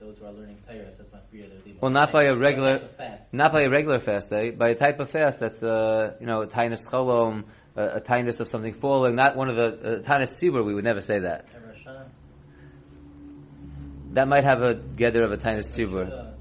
those 0.00 0.16
who 0.18 0.26
are 0.26 0.32
learning 0.32 0.58
Torah, 0.66 0.90
that's 0.96 1.12
not 1.12 1.28
free 1.30 1.44
Well, 1.80 1.90
not 1.90 2.12
by 2.12 2.24
a 2.24 2.36
regular, 2.36 2.88
not 3.32 3.52
by 3.52 3.62
a 3.62 3.68
regular 3.68 3.98
fast 3.98 4.30
day, 4.30 4.50
by 4.50 4.70
a 4.70 4.74
type 4.74 5.00
of 5.00 5.10
fast 5.10 5.40
that's, 5.40 5.62
uh, 5.62 6.14
you 6.20 6.26
know, 6.26 6.42
a 6.42 6.46
tainus 6.46 6.88
cholom, 6.88 7.44
a, 7.76 7.96
a 7.96 8.00
tainus 8.00 8.38
of 8.38 8.48
something 8.48 8.74
falling, 8.74 9.16
not 9.16 9.36
one 9.36 9.48
of 9.48 9.56
the, 9.56 9.64
uh, 9.64 10.02
tainus 10.02 10.32
tzibur, 10.40 10.64
we 10.64 10.74
would 10.74 10.84
never 10.84 11.00
say 11.00 11.20
that. 11.20 11.46
That 14.12 14.28
might 14.28 14.44
have 14.44 14.62
a 14.62 14.74
gather 14.74 15.24
of 15.24 15.32
a 15.32 15.36
tainus 15.36 15.68
tzibur. 15.68 16.34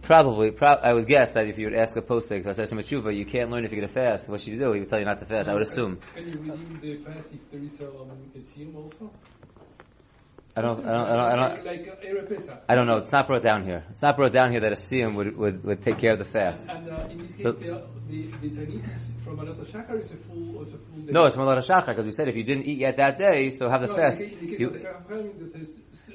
Probably, 0.00 0.50
pro- 0.50 0.80
I 0.82 0.92
would 0.92 1.06
guess 1.06 1.32
that 1.32 1.46
if 1.46 1.58
you 1.58 1.66
would 1.66 1.78
ask 1.78 1.94
a 1.96 2.02
posek, 2.02 2.44
Machuva, 2.44 3.14
you 3.14 3.26
can't 3.26 3.50
learn 3.50 3.64
if 3.64 3.72
you're 3.72 3.80
going 3.80 3.88
to 3.88 3.94
fast. 3.94 4.28
What 4.28 4.40
should 4.40 4.54
you 4.54 4.58
do? 4.58 4.72
He 4.72 4.80
would 4.80 4.88
tell 4.88 4.98
you 4.98 5.04
not 5.04 5.20
to 5.20 5.26
fast. 5.26 5.48
I 5.48 5.52
would 5.52 5.62
assume. 5.62 5.98
Can 6.14 6.26
you 6.26 6.52
redeem 6.52 6.80
the 6.80 6.96
fast 7.04 7.28
if 7.32 7.50
there 7.50 7.60
is 7.60 7.80
a 7.80 7.88
um, 7.88 8.10
a 8.34 8.76
also? 8.76 9.12
I 10.54 10.60
don't, 10.60 10.86
I 10.86 10.92
don't, 10.92 11.06
I 11.06 11.16
don't, 11.16 11.20
I 11.20 11.36
don't, 11.36 11.64
like, 11.64 12.64
I 12.68 12.74
don't 12.74 12.86
know. 12.86 12.96
It's 12.96 13.10
not 13.10 13.26
brought 13.26 13.42
down 13.42 13.64
here. 13.64 13.84
It's 13.90 14.02
not 14.02 14.16
brought 14.16 14.32
down 14.32 14.50
here 14.50 14.60
that 14.60 14.72
a 14.72 14.76
siyum 14.76 15.14
would, 15.14 15.34
would, 15.34 15.64
would 15.64 15.82
take 15.82 15.98
care 15.98 16.12
of 16.12 16.18
the 16.18 16.26
fast. 16.26 16.68
And, 16.68 16.90
uh, 16.90 17.08
in 17.10 17.18
this 17.20 17.32
case, 17.32 17.44
the, 17.44 17.82
the, 18.10 18.22
the 18.42 18.50
tanit 18.50 18.98
from 19.24 19.38
Alat 19.38 19.64
Shachar 19.64 19.98
is 19.98 20.10
a 20.10 20.16
full, 20.16 20.60
is 20.60 20.74
a 20.74 20.78
full 20.78 21.00
day. 21.06 21.12
No, 21.12 21.24
it's 21.24 21.36
from 21.36 21.46
Alat 21.46 21.66
Shachar 21.66 21.86
because 21.86 22.04
we 22.04 22.12
said 22.12 22.28
if 22.28 22.36
you 22.36 22.44
didn't 22.44 22.66
eat 22.66 22.78
yet 22.78 22.96
that 22.96 23.18
day, 23.18 23.48
so 23.48 23.70
have 23.70 23.80
the 23.80 23.86
no, 23.86 23.96
fast. 23.96 24.18
The 24.18 24.26
you, 24.26 24.68
of 24.68 24.76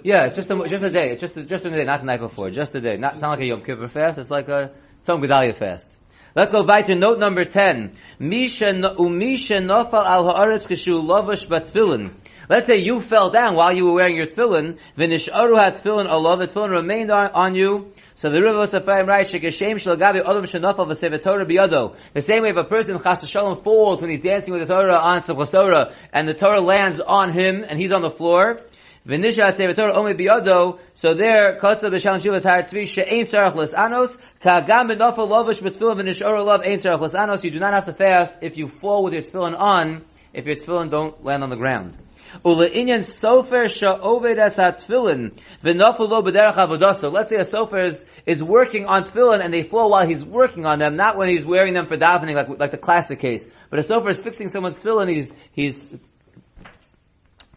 yeah, 0.03 0.25
it's 0.25 0.35
just 0.35 0.51
a, 0.51 0.67
just 0.67 0.83
a 0.83 0.91
day. 0.91 1.13
It's 1.13 1.21
just 1.21 1.35
a, 1.37 1.43
just 1.43 1.65
a 1.65 1.71
day, 1.71 1.83
not 1.83 2.01
the 2.01 2.05
night 2.05 2.19
before. 2.19 2.51
Just 2.51 2.75
a 2.75 2.81
day. 2.81 2.97
Not, 2.97 3.13
it's 3.13 3.21
not 3.21 3.31
like 3.31 3.39
a 3.39 3.45
Yom 3.45 3.63
Kippur 3.63 3.87
fast. 3.87 4.19
It's 4.19 4.29
like 4.29 4.49
a 4.49 4.71
Tzom 5.03 5.25
Gedalia 5.25 5.57
fast. 5.57 5.89
Let's 6.35 6.51
go 6.51 6.63
back 6.63 6.85
to 6.85 6.95
note 6.95 7.19
number 7.19 7.45
10. 7.45 7.93
Misha 8.19 8.65
umisha 8.65 9.61
nofal 9.61 10.05
al 10.05 10.25
haaretz 10.25 10.67
kashu 10.67 11.03
lovash 11.03 11.47
batfilin. 11.47 12.13
Let's 12.49 12.65
say 12.65 12.77
you 12.77 13.01
fell 13.01 13.29
down 13.29 13.55
while 13.55 13.73
you 13.73 13.85
were 13.85 13.93
wearing 13.93 14.15
your 14.15 14.27
tefillin. 14.27 14.77
Had 14.97 15.09
tefillin 15.09 16.07
alav. 16.07 16.39
The 16.39 16.47
tefillin 16.47 16.71
remained 16.71 17.11
on, 17.11 17.31
on 17.31 17.55
you. 17.55 17.91
So 18.15 18.29
the 18.29 18.41
River 18.41 18.61
of 18.61 18.69
Safayim 18.69 19.05
writes, 19.05 19.31
Shekashem 19.31 19.75
shalagabi 19.75 20.23
odom 20.23 20.45
shenafal 20.45 20.87
v'sevet 20.87 21.21
Torah 21.21 21.45
biyado. 21.45 21.95
The 22.13 22.21
same 22.21 22.43
way 22.43 22.49
if 22.49 22.57
a 22.57 22.63
person 22.63 22.97
chas 22.99 23.27
shalom 23.29 23.61
falls 23.61 24.01
when 24.01 24.09
he's 24.09 24.21
dancing 24.21 24.53
with 24.53 24.67
the 24.67 24.73
Torah 24.73 24.97
on 24.97 25.19
Simchas 25.21 25.51
Torah, 25.51 25.93
and 26.13 26.27
the 26.27 26.33
Torah 26.33 26.61
lands 26.61 26.99
on 26.99 27.31
him, 27.31 27.63
and 27.67 27.77
he's 27.77 27.91
on 27.91 28.01
the 28.01 28.09
floor, 28.09 28.61
V'nisha 29.07 29.47
sevet 29.53 29.77
Torah 29.77 29.97
omi 29.97 30.13
biyado, 30.15 30.79
so 30.93 31.13
there, 31.13 31.57
kosa 31.61 31.87
b'shalom 31.87 32.19
shuvas 32.19 32.43
har 32.43 32.61
tzvi, 32.63 32.85
she'ein 32.85 33.25
tzarach 33.25 33.73
anos, 33.77 34.17
ka'agam 34.41 34.89
b'nafal 34.89 35.29
lovish 35.29 35.61
b'tfillin 35.61 36.01
v'nisharu 36.01 36.43
alav, 36.43 36.67
ein 36.67 36.77
tzarach 36.77 37.15
anos. 37.15 37.45
You 37.45 37.51
do 37.51 37.59
not 37.59 37.73
have 37.73 37.85
to 37.85 37.93
fast 37.93 38.35
if 38.41 38.57
you 38.57 38.67
fall 38.67 39.05
with 39.05 39.13
your 39.13 39.21
tefillin 39.21 39.57
on, 39.57 40.03
if 40.33 40.45
your 40.45 40.57
tefillin 40.57 40.91
don't 40.91 41.23
land 41.23 41.41
on 41.41 41.49
the 41.49 41.55
ground. 41.55 41.97
Ule'inyan 42.43 42.99
sofer 42.99 43.69
sha'oved 43.69 44.37
as 44.39 44.57
ha-tfilin 44.57 45.39
v'naflu 45.63 46.09
lo 46.09 46.21
b'derech 46.21 46.55
avodaso. 46.55 47.09
Let's 47.09 47.29
say 47.29 47.37
a 47.37 47.45
sofer 47.45 47.85
is, 47.85 48.03
is 48.25 48.43
working 48.43 48.87
on 48.87 49.05
tefillin 49.05 49.41
and 49.41 49.53
they 49.53 49.63
fall 49.63 49.89
while 49.89 50.05
he's 50.05 50.25
working 50.25 50.65
on 50.65 50.79
them, 50.79 50.97
not 50.97 51.15
when 51.15 51.29
he's 51.29 51.45
wearing 51.45 51.73
them 51.73 51.87
for 51.87 51.95
davening, 51.95 52.35
like, 52.35 52.59
like 52.59 52.71
the 52.71 52.77
classic 52.77 53.21
case. 53.21 53.47
But 53.69 53.79
a 53.79 53.83
sofer 53.83 54.09
is 54.09 54.19
fixing 54.19 54.49
someone's 54.49 54.77
tefillin, 54.77 55.09
he's, 55.09 55.33
he's 55.53 55.79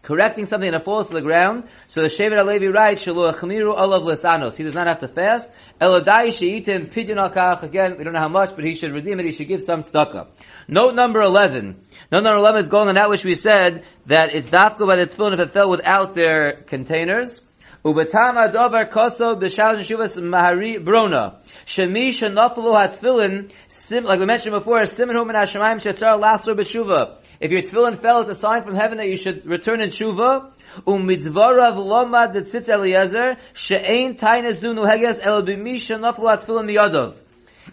correcting 0.03 0.47
something 0.47 0.73
it 0.73 0.85
falls 0.85 1.09
to 1.09 1.15
the 1.15 1.21
ground. 1.21 1.65
So 1.89 2.01
the 2.01 2.09
Shevet 2.09 2.39
HaLevi 2.39 2.73
writes, 2.73 3.05
Shalu 3.05 3.35
achmiru 3.35 3.79
olav 3.79 4.03
lesanos. 4.03 4.57
He 4.57 4.65
does 4.65 4.75
not 4.75 4.87
have 4.87 5.01
to 5.01 5.09
fast. 5.09 5.51
Elodai 5.81 6.33
she'itim 6.33 6.91
pidyon 6.91 7.19
al 7.19 7.65
Again, 7.65 7.97
we 7.99 8.05
don't 8.05 8.15
know 8.15 8.21
how 8.21 8.29
much, 8.29 8.55
but 8.55 8.65
he 8.65 8.75
should 8.75 8.93
redeem 8.93 9.21
it. 9.21 9.27
He 9.27 9.33
should 9.33 9.49
give 9.49 9.63
some 9.63 9.83
tzedakah. 9.83 10.29
Note 10.69 10.95
number 10.95 11.21
11. 11.21 11.85
Note 12.13 12.23
number 12.23 12.39
11 12.39 12.59
is 12.61 12.69
going 12.69 12.89
on 12.89 12.95
that 12.95 13.11
which 13.11 13.25
we 13.25 13.35
said, 13.35 13.85
that 14.07 14.35
it's 14.35 14.49
dafka 14.49 14.87
by 14.87 14.97
the 14.97 15.07
tefillin 15.07 15.35
if 15.35 15.41
it 15.41 15.53
fell 15.53 15.69
without 15.69 16.15
their 16.15 16.63
containers. 16.63 17.41
Ubetama 17.85 18.53
dover 18.53 18.85
koso 18.87 19.37
b'shal 19.37 19.79
shuvas 19.79 20.19
mahari 20.21 20.79
brona. 20.85 21.37
Shemi 21.65 22.11
shenafalu 22.11 22.75
ha-tefillin, 22.75 24.05
like 24.05 24.21
we 24.21 24.27
mentioned 24.27 24.53
before, 24.53 24.83
simen 24.83 25.15
hu 25.15 25.25
min 25.25 25.35
ha-shemayim 25.35 25.81
shetzar 25.81 26.21
lasur 26.21 26.55
b'shuva. 26.59 27.17
If 27.41 27.51
your 27.51 27.63
tefillin 27.63 27.99
fell, 27.99 28.21
it's 28.21 28.29
a 28.29 28.35
sign 28.35 28.65
from 28.65 28.75
heaven 28.75 28.99
that 28.99 29.09
you 29.09 29.17
should 29.17 29.47
return 29.47 29.81
in 29.81 29.89
tshuva. 29.89 30.53
Umidvarav 30.87 31.75
lomad 31.75 32.37
tzitz 32.37 32.69
Eliezer, 32.69 33.39
she'ein 33.55 34.17
tainezu 34.17 34.75
nuheges 34.75 35.27
el 35.27 35.43
b'mi 35.43 35.77
shenaflu 35.77 36.29
atfilin 36.31 36.67
miyadov. 36.67 37.15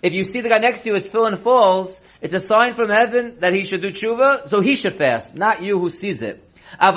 If 0.01 0.13
you 0.13 0.23
see 0.23 0.39
the 0.39 0.47
guy 0.47 0.59
next 0.59 0.83
to 0.83 0.89
you 0.89 0.95
is 0.95 1.11
tefillin 1.11 1.37
falls, 1.37 1.99
it's 2.21 2.33
a 2.33 2.39
sign 2.39 2.75
from 2.75 2.89
heaven 2.89 3.39
that 3.41 3.51
he 3.53 3.63
should 3.63 3.81
do 3.81 3.91
tshuva, 3.91 4.47
so 4.47 4.61
he 4.61 4.77
should 4.77 4.93
fast, 4.93 5.35
not 5.35 5.61
you 5.61 5.77
who 5.77 5.89
sees 5.89 6.23
it. 6.23 6.41
Not 6.79 6.95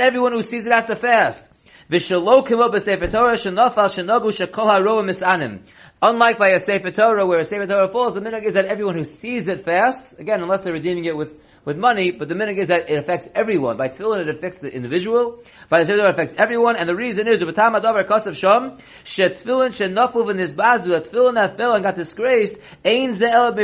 everyone 0.00 0.32
who 0.32 0.42
sees 0.42 0.66
it 0.66 0.72
has 0.72 0.86
to 0.86 0.94
fast. 0.94 1.44
V'shalo 1.90 2.46
kimo 2.46 2.68
b'sefer 2.68 3.10
Torah 3.10 3.34
shenofal 3.34 3.88
shenogu 3.90 4.30
shekol 4.32 4.70
haroa 4.70 5.02
misanim. 5.04 5.62
Unlike 6.06 6.36
by 6.36 6.50
a 6.50 6.58
Sefer 6.58 6.90
Torah, 6.90 7.26
where 7.26 7.38
a 7.38 7.44
Sefer 7.44 7.66
Torah 7.66 7.88
falls, 7.88 8.12
the 8.12 8.20
minhag 8.20 8.44
is 8.44 8.52
that 8.52 8.66
everyone 8.66 8.94
who 8.94 9.04
sees 9.04 9.48
it 9.48 9.64
fasts, 9.64 10.12
again, 10.12 10.42
unless 10.42 10.60
they're 10.60 10.74
redeeming 10.74 11.06
it 11.06 11.16
with, 11.16 11.32
with 11.64 11.78
money, 11.78 12.10
but 12.10 12.28
the 12.28 12.34
minhag 12.34 12.58
is 12.58 12.68
that 12.68 12.90
it 12.90 12.98
affects 12.98 13.26
everyone. 13.34 13.78
By 13.78 13.88
tefillin, 13.88 14.20
it 14.20 14.28
affects 14.28 14.58
the 14.58 14.68
individual. 14.68 15.42
By 15.70 15.78
the 15.78 15.86
Sefer 15.86 15.96
Torah, 15.96 16.10
it 16.10 16.12
affects 16.12 16.34
everyone, 16.38 16.76
and 16.76 16.86
the 16.86 16.94
reason 16.94 17.26
is, 17.26 17.42
Ubatam 17.42 17.80
Adavar 17.80 18.06
Kosav 18.06 18.36
Shom, 18.36 18.82
Shetfillin 19.06 19.70
Shenaflu 19.70 20.26
V'nizbazu, 20.26 20.94
a 20.94 21.00
tefillin 21.00 21.36
that 21.36 21.56
fell 21.56 21.72
and 21.72 21.82
got 21.82 21.96
disgraced, 21.96 22.58
Ein 22.84 23.14
Ze'el 23.14 23.54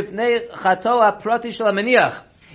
Prati 1.20 1.50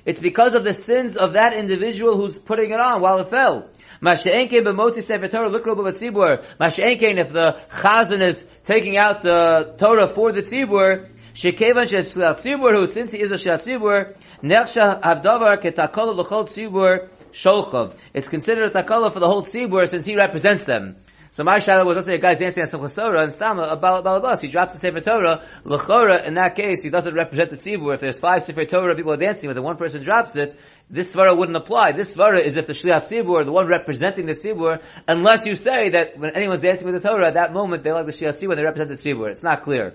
It's 0.03 0.19
because 0.19 0.55
of 0.55 0.63
the 0.63 0.73
sins 0.73 1.15
of 1.15 1.33
that 1.33 1.53
individual 1.53 2.19
who's 2.19 2.35
putting 2.39 2.71
it 2.71 2.79
on 2.79 3.03
while 3.03 3.19
it 3.19 3.29
fell. 3.29 3.69
Masha'enkein 4.05 4.63
b'motzi 4.63 5.01
sefer 5.01 5.27
Torah 5.27 5.49
lukro 5.49 5.75
b'tzibur. 5.75 6.45
Masha'enkein 6.59 7.19
if 7.19 7.31
the 7.31 7.59
chazan 7.71 8.21
is 8.21 8.43
taking 8.63 8.97
out 8.97 9.23
the 9.23 9.73
Torah 9.79 10.07
for 10.07 10.31
the 10.31 10.41
tzibur, 10.41 11.07
shekevan 11.33 11.85
sheshlat 11.91 12.35
tzibur, 12.35 12.77
who 12.77 12.85
since 12.85 13.11
he 13.11 13.19
is 13.19 13.31
a 13.31 13.33
shlat 13.33 13.65
tzibur, 13.65 14.15
nechsha 14.43 15.01
havdavar 15.01 15.57
ketakol 15.63 16.15
l'chol 16.15 16.45
tzibur 16.45 17.09
sholchov. 17.33 17.95
It's 18.13 18.27
considered 18.27 18.75
a 18.75 18.83
takala 18.83 19.11
for 19.11 19.19
the 19.19 19.27
whole 19.27 19.43
tzibur 19.43 19.87
since 19.89 20.05
he 20.05 20.15
represents 20.15 20.61
them. 20.63 20.97
So 21.35 21.43
my 21.43 21.59
shadow 21.59 21.83
was, 21.83 21.97
let's 21.97 22.07
say 22.07 22.15
a 22.15 22.17
guy's 22.17 22.39
dancing 22.39 22.63
at 22.63 22.69
Simchas 22.69 22.95
Torah, 22.95 23.23
and 23.23 23.33
Stama, 23.33 23.69
a 23.69 23.75
bal- 23.75 24.01
balabas, 24.01 24.39
he 24.39 24.47
drops 24.47 24.71
the 24.71 24.79
Sefer 24.79 25.01
Torah, 25.01 25.45
l'chora, 25.65 26.25
in 26.25 26.35
that 26.35 26.55
case, 26.55 26.81
he 26.81 26.89
doesn't 26.89 27.13
represent 27.13 27.49
the 27.49 27.57
tzibur. 27.57 27.93
If 27.93 27.99
there's 27.99 28.17
five 28.17 28.41
Sefer 28.41 28.63
Torah 28.63 28.95
people 28.95 29.11
are 29.11 29.17
dancing 29.17 29.49
with, 29.49 29.57
and 29.57 29.65
one 29.65 29.75
person 29.75 30.01
drops 30.01 30.37
it, 30.37 30.57
this 30.89 31.13
svara 31.13 31.37
wouldn't 31.37 31.57
apply. 31.57 31.91
This 31.91 32.15
svara 32.15 32.41
is 32.41 32.55
if 32.55 32.67
the 32.67 32.71
shliat 32.71 33.11
tzibur, 33.11 33.43
the 33.43 33.51
one 33.51 33.67
representing 33.67 34.27
the 34.27 34.31
tzibur, 34.31 34.81
unless 35.09 35.45
you 35.45 35.55
say 35.55 35.89
that 35.89 36.17
when 36.17 36.37
anyone's 36.37 36.61
dancing 36.61 36.89
with 36.89 37.03
the 37.03 37.05
Torah, 37.05 37.27
at 37.27 37.33
that 37.33 37.51
moment 37.51 37.83
they 37.83 37.91
like 37.91 38.05
the 38.05 38.13
shliat 38.13 38.41
tzibur, 38.41 38.55
they 38.55 38.63
represent 38.63 38.87
the 38.87 38.95
tzibur. 38.95 39.29
It's 39.29 39.43
not 39.43 39.63
clear. 39.63 39.93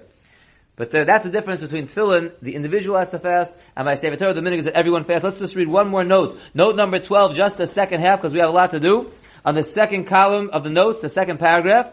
But 0.76 0.94
uh, 0.94 1.04
that's 1.04 1.24
the 1.24 1.30
difference 1.30 1.62
between 1.62 1.86
tefillin, 1.86 2.32
the 2.42 2.54
individual 2.54 2.98
has 2.98 3.08
to 3.10 3.18
fast, 3.18 3.54
and 3.74 3.86
by 3.86 3.94
Sefer 3.94 4.16
Torah, 4.16 4.34
the 4.34 4.42
minhag 4.42 4.58
is 4.58 4.64
that 4.64 4.76
everyone 4.76 5.04
fasts. 5.04 5.24
Let's 5.24 5.38
just 5.38 5.56
read 5.56 5.68
one 5.68 5.88
more 5.88 6.04
note. 6.04 6.38
Note 6.52 6.76
number 6.76 6.98
12, 6.98 7.34
just 7.34 7.56
the 7.56 7.66
second 7.66 8.02
half, 8.02 8.16
because 8.16 8.34
we 8.34 8.40
have 8.40 8.50
a 8.50 8.52
lot 8.52 8.72
to 8.72 8.78
do. 8.78 9.10
On 9.44 9.54
the 9.54 9.62
second 9.62 10.04
column 10.04 10.50
of 10.52 10.64
the 10.64 10.70
notes, 10.70 11.00
the 11.00 11.08
second 11.08 11.38
paragraph. 11.38 11.90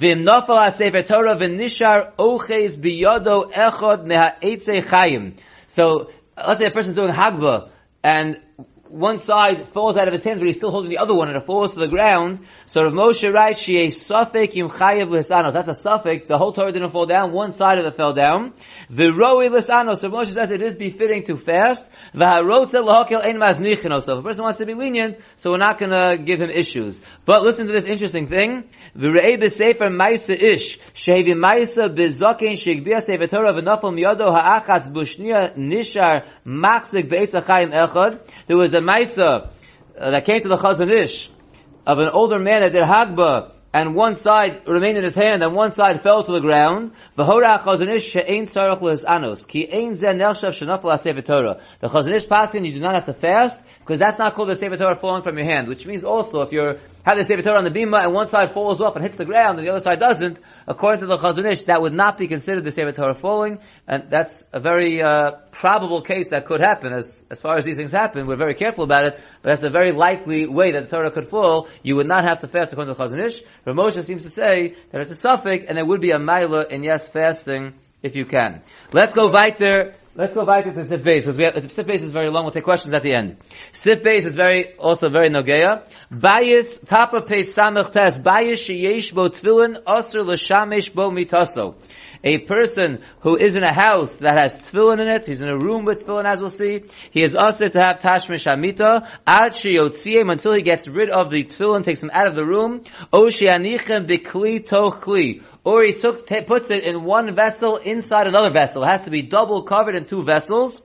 V'im 0.00 0.24
nafal 0.24 0.64
ha-sefer 0.64 1.02
Torah 1.02 1.36
v'nishar 1.36 2.12
oches 2.18 2.76
biyodo 2.76 3.52
echod 3.52 4.06
meha 4.06 4.40
chayim. 4.40 5.34
So, 5.66 6.10
let's 6.36 6.58
say 6.58 6.66
a 6.66 6.70
person's 6.70 6.96
doing 6.96 7.12
Hagba, 7.12 7.70
and 8.02 8.40
one 8.92 9.16
side 9.16 9.68
falls 9.68 9.96
out 9.96 10.06
of 10.06 10.12
his 10.12 10.22
hands, 10.22 10.38
but 10.38 10.46
he's 10.46 10.56
still 10.56 10.70
holding 10.70 10.90
the 10.90 10.98
other 10.98 11.14
one, 11.14 11.28
and 11.28 11.36
it 11.36 11.46
falls 11.46 11.72
to 11.72 11.80
the 11.80 11.88
ground. 11.88 12.40
So 12.66 12.82
Rav 12.82 12.92
Moshe 12.92 13.32
writes, 13.32 13.58
"She 13.58 13.78
a 13.78 13.90
suffix 13.90 14.54
yimchayev 14.54 15.08
lisanos." 15.08 15.54
That's 15.54 15.68
a 15.68 15.74
suffix. 15.74 16.28
The 16.28 16.36
whole 16.36 16.52
Torah 16.52 16.72
didn't 16.72 16.90
fall 16.90 17.06
down; 17.06 17.32
one 17.32 17.54
side 17.54 17.78
of 17.78 17.86
it 17.86 17.96
fell 17.96 18.12
down. 18.12 18.52
The 18.90 19.10
roi 19.10 19.48
lisanos. 19.48 20.02
Rav 20.02 20.12
Moshe 20.12 20.32
says 20.32 20.50
it 20.50 20.60
is 20.60 20.76
befitting 20.76 21.24
to 21.24 21.38
fast. 21.38 21.88
V'harotze 22.14 22.74
lahakel 22.74 23.24
ein 23.24 23.36
maznichino. 23.36 24.02
So 24.02 24.12
if 24.12 24.18
a 24.18 24.22
person 24.22 24.44
wants 24.44 24.58
to 24.58 24.66
be 24.66 24.74
lenient, 24.74 25.16
so 25.36 25.52
we're 25.52 25.56
not 25.56 25.78
going 25.78 25.92
to 25.92 26.22
give 26.22 26.42
him 26.42 26.50
issues. 26.50 27.00
But 27.24 27.42
listen 27.42 27.66
to 27.68 27.72
this 27.72 27.86
interesting 27.86 28.26
thing. 28.26 28.64
The 28.94 29.08
ma'isa 29.08 30.30
ish 30.30 30.78
ma'isa 30.96 31.88
shigbia 32.52 33.00
sefer 33.00 33.26
Torah 33.26 33.54
miyado 33.54 34.30
ha'achas 34.30 34.92
b'shnia 34.92 35.56
nishar 35.56 36.26
machzik 36.46 37.08
be'etz 37.08 37.32
achayim 37.32 37.72
echad. 37.72 38.20
There 38.46 38.58
was 38.58 38.74
a 38.74 38.81
Maisa 38.82 39.50
uh, 39.98 40.10
that 40.10 40.24
came 40.24 40.40
to 40.40 40.48
the 40.48 40.56
Chazon 40.56 40.90
Ish 40.90 41.30
of 41.86 41.98
an 41.98 42.08
older 42.10 42.38
man 42.38 42.62
that 42.62 42.72
did 42.72 42.82
Hagba, 42.82 43.52
and 43.74 43.94
one 43.94 44.16
side 44.16 44.62
remained 44.66 44.98
in 44.98 45.04
his 45.04 45.14
hand, 45.14 45.42
and 45.42 45.54
one 45.54 45.72
side 45.72 46.02
fell 46.02 46.22
to 46.22 46.32
the 46.32 46.40
ground. 46.40 46.92
The 47.16 47.24
Chazon 47.24 47.94
Ish 52.14 52.28
passing, 52.28 52.64
you 52.64 52.72
do 52.72 52.80
not 52.80 52.94
have 52.94 53.06
to 53.06 53.14
fast, 53.14 53.60
because 53.80 53.98
that's 53.98 54.18
not 54.18 54.34
called 54.34 54.50
the 54.50 54.54
Sefer 54.54 54.76
Torah 54.76 54.94
falling 54.94 55.22
from 55.22 55.38
your 55.38 55.46
hand, 55.46 55.68
which 55.68 55.86
means 55.86 56.04
also 56.04 56.42
if 56.42 56.52
you're 56.52 56.78
have 57.04 57.16
the 57.16 57.24
Sefer 57.24 57.42
Torah 57.42 57.58
on 57.58 57.64
the 57.64 57.70
bima 57.70 58.04
and 58.04 58.12
one 58.12 58.28
side 58.28 58.52
falls 58.52 58.80
off 58.80 58.94
and 58.94 59.04
hits 59.04 59.16
the 59.16 59.24
ground 59.24 59.58
and 59.58 59.66
the 59.66 59.72
other 59.72 59.80
side 59.80 59.98
doesn't, 59.98 60.38
according 60.66 61.00
to 61.00 61.06
the 61.06 61.16
Chazon 61.16 61.50
Ish, 61.50 61.62
that 61.62 61.80
would 61.82 61.92
not 61.92 62.18
be 62.18 62.28
considered 62.28 62.64
the 62.64 62.70
Sefer 62.70 62.92
Torah 62.92 63.14
falling, 63.14 63.58
and 63.86 64.08
that's 64.08 64.44
a 64.52 64.60
very 64.60 65.02
uh, 65.02 65.32
probable 65.50 66.02
case 66.02 66.30
that 66.30 66.46
could 66.46 66.60
happen. 66.60 66.92
As 66.92 67.22
as 67.30 67.40
far 67.40 67.56
as 67.56 67.64
these 67.64 67.76
things 67.76 67.92
happen, 67.92 68.26
we're 68.26 68.36
very 68.36 68.54
careful 68.54 68.84
about 68.84 69.04
it, 69.06 69.20
but 69.42 69.50
that's 69.50 69.64
a 69.64 69.70
very 69.70 69.92
likely 69.92 70.46
way 70.46 70.72
that 70.72 70.84
the 70.84 70.88
Torah 70.88 71.10
could 71.10 71.28
fall. 71.28 71.68
You 71.82 71.96
would 71.96 72.08
not 72.08 72.24
have 72.24 72.40
to 72.40 72.48
fast 72.48 72.72
according 72.72 72.94
to 72.94 73.08
the 73.08 73.24
Ish. 73.24 73.42
Rav 73.64 73.76
Moshe 73.76 74.02
seems 74.04 74.22
to 74.22 74.30
say 74.30 74.76
that 74.90 75.00
it's 75.00 75.10
a 75.10 75.16
suffix, 75.16 75.64
and 75.68 75.76
there 75.76 75.86
would 75.86 76.00
be 76.00 76.10
a 76.10 76.18
maila 76.18 76.70
in 76.70 76.82
yes 76.82 77.08
fasting 77.08 77.74
if 78.02 78.16
you 78.16 78.24
can. 78.24 78.62
Let's 78.92 79.14
go 79.14 79.30
weiter. 79.30 79.94
Let's 80.14 80.34
go 80.34 80.44
back 80.44 80.64
to 80.64 80.72
the 80.72 80.84
sif 80.84 81.02
base 81.02 81.24
because 81.24 81.38
we 81.38 81.44
have, 81.44 81.54
the 81.54 81.70
sif 81.70 81.86
base 81.86 82.02
is 82.02 82.10
very 82.10 82.28
long. 82.28 82.44
We'll 82.44 82.52
take 82.52 82.64
questions 82.64 82.92
at 82.92 83.02
the 83.02 83.14
end. 83.14 83.38
Sif 83.72 84.02
base 84.02 84.26
is 84.26 84.34
very 84.34 84.76
also 84.76 85.08
very 85.08 85.30
nogeya. 85.30 85.84
Bayis 86.12 86.86
top 86.86 87.14
of 87.14 87.26
page 87.26 87.46
samach 87.46 87.94
tes 87.94 88.18
bayis 88.18 88.60
sheyesh 88.60 89.14
bo 89.14 89.30
tefillin 89.30 89.80
aser 89.88 90.22
l'shamesh 90.22 90.92
bo 90.92 91.10
mitaso. 91.10 91.76
A 92.24 92.38
person 92.38 93.02
who 93.20 93.36
is 93.36 93.56
in 93.56 93.64
a 93.64 93.72
house 93.72 94.14
that 94.16 94.40
has 94.40 94.60
tefillin 94.60 95.00
in 95.00 95.08
it, 95.08 95.26
he's 95.26 95.40
in 95.40 95.48
a 95.48 95.58
room 95.58 95.84
with 95.84 96.06
tefillin 96.06 96.24
as 96.24 96.40
we'll 96.40 96.50
see, 96.50 96.84
he 97.10 97.22
is 97.22 97.34
also 97.34 97.66
to 97.66 97.82
have 97.82 97.98
tashmish 97.98 98.46
hamita, 98.46 99.08
ad 99.26 99.56
until 100.30 100.54
he 100.54 100.62
gets 100.62 100.86
rid 100.86 101.10
of 101.10 101.30
the 101.30 101.42
tefillin, 101.42 101.84
takes 101.84 102.00
him 102.00 102.12
out 102.12 102.28
of 102.28 102.36
the 102.36 102.44
room, 102.44 102.84
o 103.12 103.24
bikli 103.24 104.64
tochli, 104.64 105.42
or 105.64 105.82
he 105.82 105.94
took, 105.94 106.28
t- 106.28 106.42
puts 106.42 106.70
it 106.70 106.84
in 106.84 107.02
one 107.02 107.34
vessel 107.34 107.78
inside 107.78 108.28
another 108.28 108.52
vessel. 108.52 108.84
It 108.84 108.90
has 108.90 109.02
to 109.04 109.10
be 109.10 109.22
double 109.22 109.64
covered 109.64 109.96
in 109.96 110.04
two 110.04 110.22
vessels. 110.22 110.80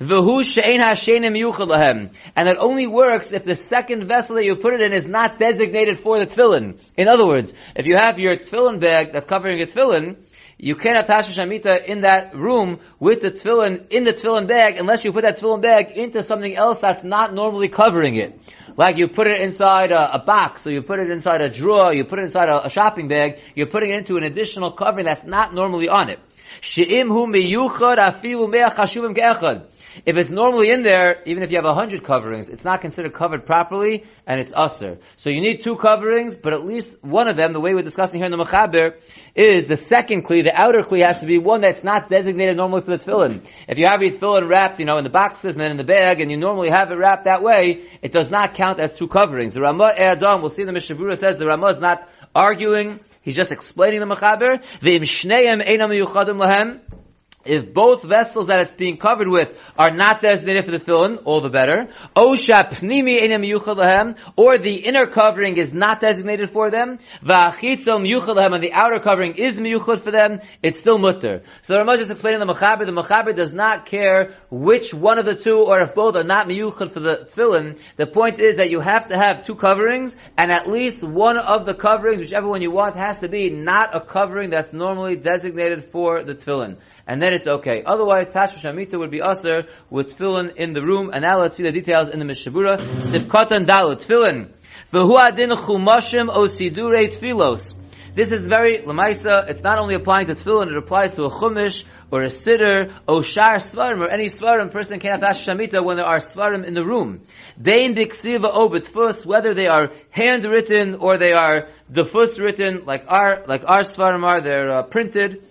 And 0.00 0.10
it 0.10 2.56
only 2.58 2.86
works 2.88 3.32
if 3.32 3.44
the 3.44 3.54
second 3.54 4.08
vessel 4.08 4.34
that 4.34 4.44
you 4.44 4.56
put 4.56 4.74
it 4.74 4.80
in 4.80 4.92
is 4.92 5.06
not 5.06 5.38
designated 5.38 6.00
for 6.00 6.18
the 6.18 6.26
tefillin. 6.26 6.78
In 6.96 7.06
other 7.06 7.24
words, 7.24 7.54
if 7.76 7.86
you 7.86 7.94
have 7.96 8.18
your 8.18 8.36
tefillin 8.36 8.80
bag 8.80 9.12
that's 9.12 9.24
covering 9.24 9.58
your 9.58 9.68
tefillin, 9.68 10.16
you 10.58 10.74
can't 10.76 10.96
have 10.96 11.06
Tasha 11.06 11.32
Shamita 11.32 11.84
in 11.84 12.02
that 12.02 12.34
room 12.36 12.78
with 13.00 13.20
the 13.20 13.30
tefillin 13.30 13.90
in 13.90 14.04
the 14.04 14.12
tefillin 14.12 14.46
bag 14.46 14.76
unless 14.76 15.04
you 15.04 15.12
put 15.12 15.22
that 15.22 15.38
tefillin 15.38 15.62
bag 15.62 15.92
into 15.96 16.22
something 16.22 16.54
else 16.56 16.78
that's 16.78 17.02
not 17.02 17.34
normally 17.34 17.68
covering 17.68 18.16
it. 18.16 18.38
Like 18.76 18.96
you 18.98 19.08
put 19.08 19.26
it 19.26 19.40
inside 19.40 19.92
a, 19.92 20.14
a 20.14 20.18
box, 20.24 20.66
or 20.66 20.72
you 20.72 20.82
put 20.82 20.98
it 20.98 21.10
inside 21.10 21.40
a 21.40 21.48
drawer, 21.48 21.94
you 21.94 22.04
put 22.04 22.18
it 22.18 22.22
inside 22.22 22.48
a, 22.48 22.66
a 22.66 22.70
shopping 22.70 23.08
bag, 23.08 23.38
you're 23.54 23.68
putting 23.68 23.90
it 23.90 23.98
into 23.98 24.16
an 24.16 24.24
additional 24.24 24.72
covering 24.72 25.06
that's 25.06 25.24
not 25.24 25.54
normally 25.54 25.88
on 25.88 26.10
it. 26.10 26.18
If 30.06 30.16
it's 30.16 30.30
normally 30.30 30.70
in 30.70 30.82
there, 30.82 31.22
even 31.26 31.42
if 31.42 31.50
you 31.50 31.58
have 31.58 31.64
a 31.64 31.74
hundred 31.74 32.04
coverings, 32.04 32.48
it's 32.48 32.64
not 32.64 32.80
considered 32.80 33.14
covered 33.14 33.46
properly, 33.46 34.04
and 34.26 34.40
it's 34.40 34.52
usser. 34.52 34.98
So 35.16 35.30
you 35.30 35.40
need 35.40 35.62
two 35.62 35.76
coverings, 35.76 36.36
but 36.36 36.52
at 36.52 36.64
least 36.64 36.96
one 37.02 37.28
of 37.28 37.36
them, 37.36 37.52
the 37.52 37.60
way 37.60 37.74
we're 37.74 37.82
discussing 37.82 38.20
here 38.20 38.26
in 38.26 38.36
the 38.36 38.44
Mechaber, 38.44 38.94
is 39.34 39.66
the 39.66 39.76
second 39.76 40.24
kli, 40.24 40.44
the 40.44 40.54
outer 40.54 40.82
kli 40.82 41.04
has 41.04 41.18
to 41.18 41.26
be 41.26 41.38
one 41.38 41.60
that's 41.60 41.84
not 41.84 42.08
designated 42.08 42.56
normally 42.56 42.82
for 42.82 42.96
the 42.96 43.04
tefillin. 43.04 43.46
If 43.68 43.78
you 43.78 43.86
have 43.88 44.00
your 44.02 44.12
tefillin 44.12 44.48
wrapped, 44.48 44.78
you 44.80 44.86
know, 44.86 44.98
in 44.98 45.04
the 45.04 45.10
boxes 45.10 45.54
and 45.54 45.60
then 45.62 45.70
in 45.70 45.76
the 45.76 45.84
bag, 45.84 46.20
and 46.20 46.30
you 46.30 46.36
normally 46.36 46.70
have 46.70 46.90
it 46.90 46.96
wrapped 46.96 47.24
that 47.24 47.42
way, 47.42 47.84
it 48.02 48.12
does 48.12 48.30
not 48.30 48.54
count 48.54 48.80
as 48.80 48.96
two 48.96 49.08
coverings. 49.08 49.54
The 49.54 49.60
Ramah 49.60 49.92
adds 49.96 50.22
on, 50.22 50.40
we'll 50.40 50.50
see 50.50 50.64
the 50.64 50.72
Mishabura 50.72 51.16
says 51.16 51.36
the 51.36 51.46
Ramah 51.46 51.68
is 51.68 51.78
not 51.78 52.08
arguing, 52.34 53.00
he's 53.22 53.36
just 53.36 53.52
explaining 53.52 54.00
the 54.00 54.06
Mechaber. 54.06 54.62
The 54.80 54.98
imshneim 54.98 55.66
einam 55.66 55.90
yuchadim 55.90 56.38
lahem, 56.38 56.80
if 57.44 57.72
both 57.72 58.02
vessels 58.02 58.46
that 58.48 58.60
it's 58.60 58.72
being 58.72 58.96
covered 58.96 59.28
with 59.28 59.52
are 59.78 59.90
not 59.90 60.22
designated 60.22 60.64
for 60.64 60.70
the 60.70 60.78
tefillin, 60.78 61.22
all 61.24 61.40
the 61.40 61.50
better. 61.50 61.88
Or 62.16 62.36
the 64.58 64.74
inner 64.74 65.06
covering 65.06 65.56
is 65.56 65.72
not 65.72 66.00
designated 66.00 66.50
for 66.50 66.70
them. 66.70 66.98
And 67.22 68.62
the 68.62 68.70
outer 68.72 69.00
covering 69.00 69.34
is 69.34 69.58
miyuchad 69.58 70.00
for 70.00 70.10
them. 70.10 70.40
It's 70.62 70.78
still 70.78 70.98
mutter. 70.98 71.42
So 71.62 71.74
the 71.74 71.80
Ramah 71.80 71.96
just 71.96 72.10
explaining 72.10 72.40
the 72.40 72.46
Mechaber. 72.46 72.86
The 72.86 72.92
Mechaber 72.92 73.34
does 73.36 73.52
not 73.52 73.86
care 73.86 74.34
which 74.50 74.94
one 74.94 75.18
of 75.18 75.26
the 75.26 75.34
two, 75.34 75.58
or 75.58 75.82
if 75.82 75.94
both 75.94 76.16
are 76.16 76.24
not 76.24 76.46
miyuchad 76.46 76.92
for 76.92 77.00
the 77.00 77.28
tefillin. 77.30 77.78
The 77.96 78.06
point 78.06 78.40
is 78.40 78.56
that 78.56 78.70
you 78.70 78.80
have 78.80 79.08
to 79.08 79.16
have 79.16 79.44
two 79.44 79.54
coverings, 79.54 80.16
and 80.36 80.50
at 80.50 80.68
least 80.68 81.02
one 81.02 81.36
of 81.38 81.64
the 81.66 81.74
coverings, 81.74 82.20
whichever 82.20 82.48
one 82.48 82.62
you 82.62 82.70
want, 82.70 82.96
has 82.96 83.18
to 83.18 83.28
be 83.28 83.50
not 83.50 83.94
a 83.94 84.00
covering 84.00 84.50
that's 84.50 84.72
normally 84.72 85.16
designated 85.16 85.90
for 85.90 86.22
the 86.22 86.34
tefillin. 86.34 86.76
And 87.06 87.20
then 87.20 87.34
it's 87.34 87.46
okay. 87.46 87.82
Otherwise, 87.84 88.28
Tashmish 88.28 88.64
Amita 88.64 88.98
would 88.98 89.10
be 89.10 89.20
usher 89.20 89.64
with 89.90 90.16
tefillin 90.16 90.56
in 90.56 90.72
the 90.72 90.82
room, 90.82 91.10
and 91.12 91.22
now 91.22 91.40
let's 91.40 91.56
see 91.56 91.62
the 91.62 91.72
details 91.72 92.08
in 92.08 92.18
the 92.18 92.24
Mishabura. 92.24 92.78
Sivkatan 92.78 93.66
Dalu, 93.66 93.96
tefillin. 93.96 94.50
V'hu 94.92 95.18
adin 95.18 95.50
chumashim 95.50 96.28
o 96.28 96.44
sidurei 96.44 97.14
tfilos. 97.14 97.74
This 98.14 98.30
is 98.30 98.46
very, 98.46 98.78
lemaisa, 98.78 99.48
it's 99.48 99.60
not 99.60 99.78
only 99.78 99.96
applying 99.96 100.26
to 100.26 100.34
tefillin, 100.34 100.70
it 100.70 100.76
applies 100.76 101.14
to 101.16 101.24
a 101.24 101.30
chumash, 101.30 101.84
or 102.10 102.22
a 102.22 102.30
sitter, 102.30 102.94
or 103.08 103.22
shar 103.22 103.56
svarim, 103.56 103.98
or 103.98 104.08
any 104.08 104.26
svarim 104.26 104.70
person 104.70 105.00
cannot 105.00 105.20
dash 105.20 105.44
shamita 105.44 105.84
when 105.84 105.96
there 105.96 106.06
are 106.06 106.18
svarim 106.18 106.64
in 106.64 106.72
the 106.72 106.84
room. 106.84 107.22
Dein 107.60 107.96
diksiva 107.96 108.50
o 108.52 108.68
betfus, 108.68 109.26
whether 109.26 109.52
they 109.52 109.66
are 109.66 109.90
handwritten 110.10 110.94
or 110.94 111.18
they 111.18 111.32
are 111.32 111.68
defus 111.92 112.40
written, 112.40 112.84
like 112.86 113.04
our, 113.08 113.42
like 113.46 113.62
our 113.66 113.80
svarim 113.80 114.22
are, 114.22 114.40
they're 114.40 114.70
uh, 114.70 114.82
printed. 114.84 115.42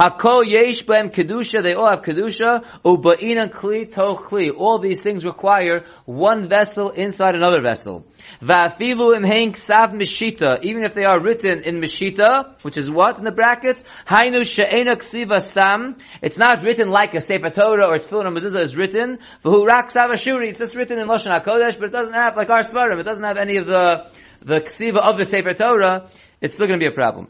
Hakol 0.00 0.46
yesh 0.46 0.86
b'em 0.86 1.12
kedusha, 1.12 1.62
they 1.62 1.74
all 1.74 1.90
have 1.90 2.00
kedusha. 2.00 2.64
Uba'inan 2.82 3.50
kli 3.52 3.92
toch 3.92 4.30
kli. 4.30 4.50
All 4.56 4.78
these 4.78 5.02
things 5.02 5.26
require 5.26 5.84
one 6.06 6.48
vessel 6.48 6.88
inside 6.88 7.34
another 7.34 7.60
vessel. 7.60 8.06
Va'afivu 8.40 9.14
im 9.14 9.24
hein 9.24 9.52
ksav 9.52 9.92
mishita. 9.92 10.64
Even 10.64 10.84
if 10.84 10.94
they 10.94 11.04
are 11.04 11.20
written 11.20 11.64
in 11.64 11.82
mishita, 11.82 12.64
which 12.64 12.78
is 12.78 12.90
what 12.90 13.18
in 13.18 13.24
the 13.24 13.30
brackets? 13.30 13.84
Hainu 14.08 14.46
she'ena 14.46 14.96
ksiva 14.96 15.38
stam. 15.38 15.96
It's 16.22 16.38
not 16.38 16.62
written 16.62 16.88
like 16.88 17.12
a 17.12 17.20
Sefer 17.20 17.50
Torah 17.50 17.88
or 17.88 17.98
Tefillin 17.98 18.24
or 18.24 18.30
Mezuzah 18.30 18.62
is 18.62 18.78
written. 18.78 19.18
V'hu 19.44 19.66
rak 19.66 19.90
ashuri. 19.90 20.48
It's 20.48 20.60
just 20.60 20.74
written 20.74 20.98
in 20.98 21.08
Lashon 21.08 21.38
HaKodesh, 21.38 21.78
but 21.78 21.90
it 21.90 21.92
doesn't 21.92 22.14
have, 22.14 22.38
like 22.38 22.48
our 22.48 22.60
Svarim, 22.60 22.98
it 23.00 23.04
doesn't 23.04 23.24
have 23.24 23.36
any 23.36 23.58
of 23.58 23.66
the, 23.66 24.06
the 24.40 24.62
ksiva 24.62 24.96
of 24.96 25.18
the 25.18 25.26
Sefer 25.26 25.52
Torah. 25.52 26.08
It's 26.40 26.54
still 26.54 26.68
going 26.68 26.80
to 26.80 26.82
be 26.82 26.90
a 26.90 26.96
problem. 26.96 27.28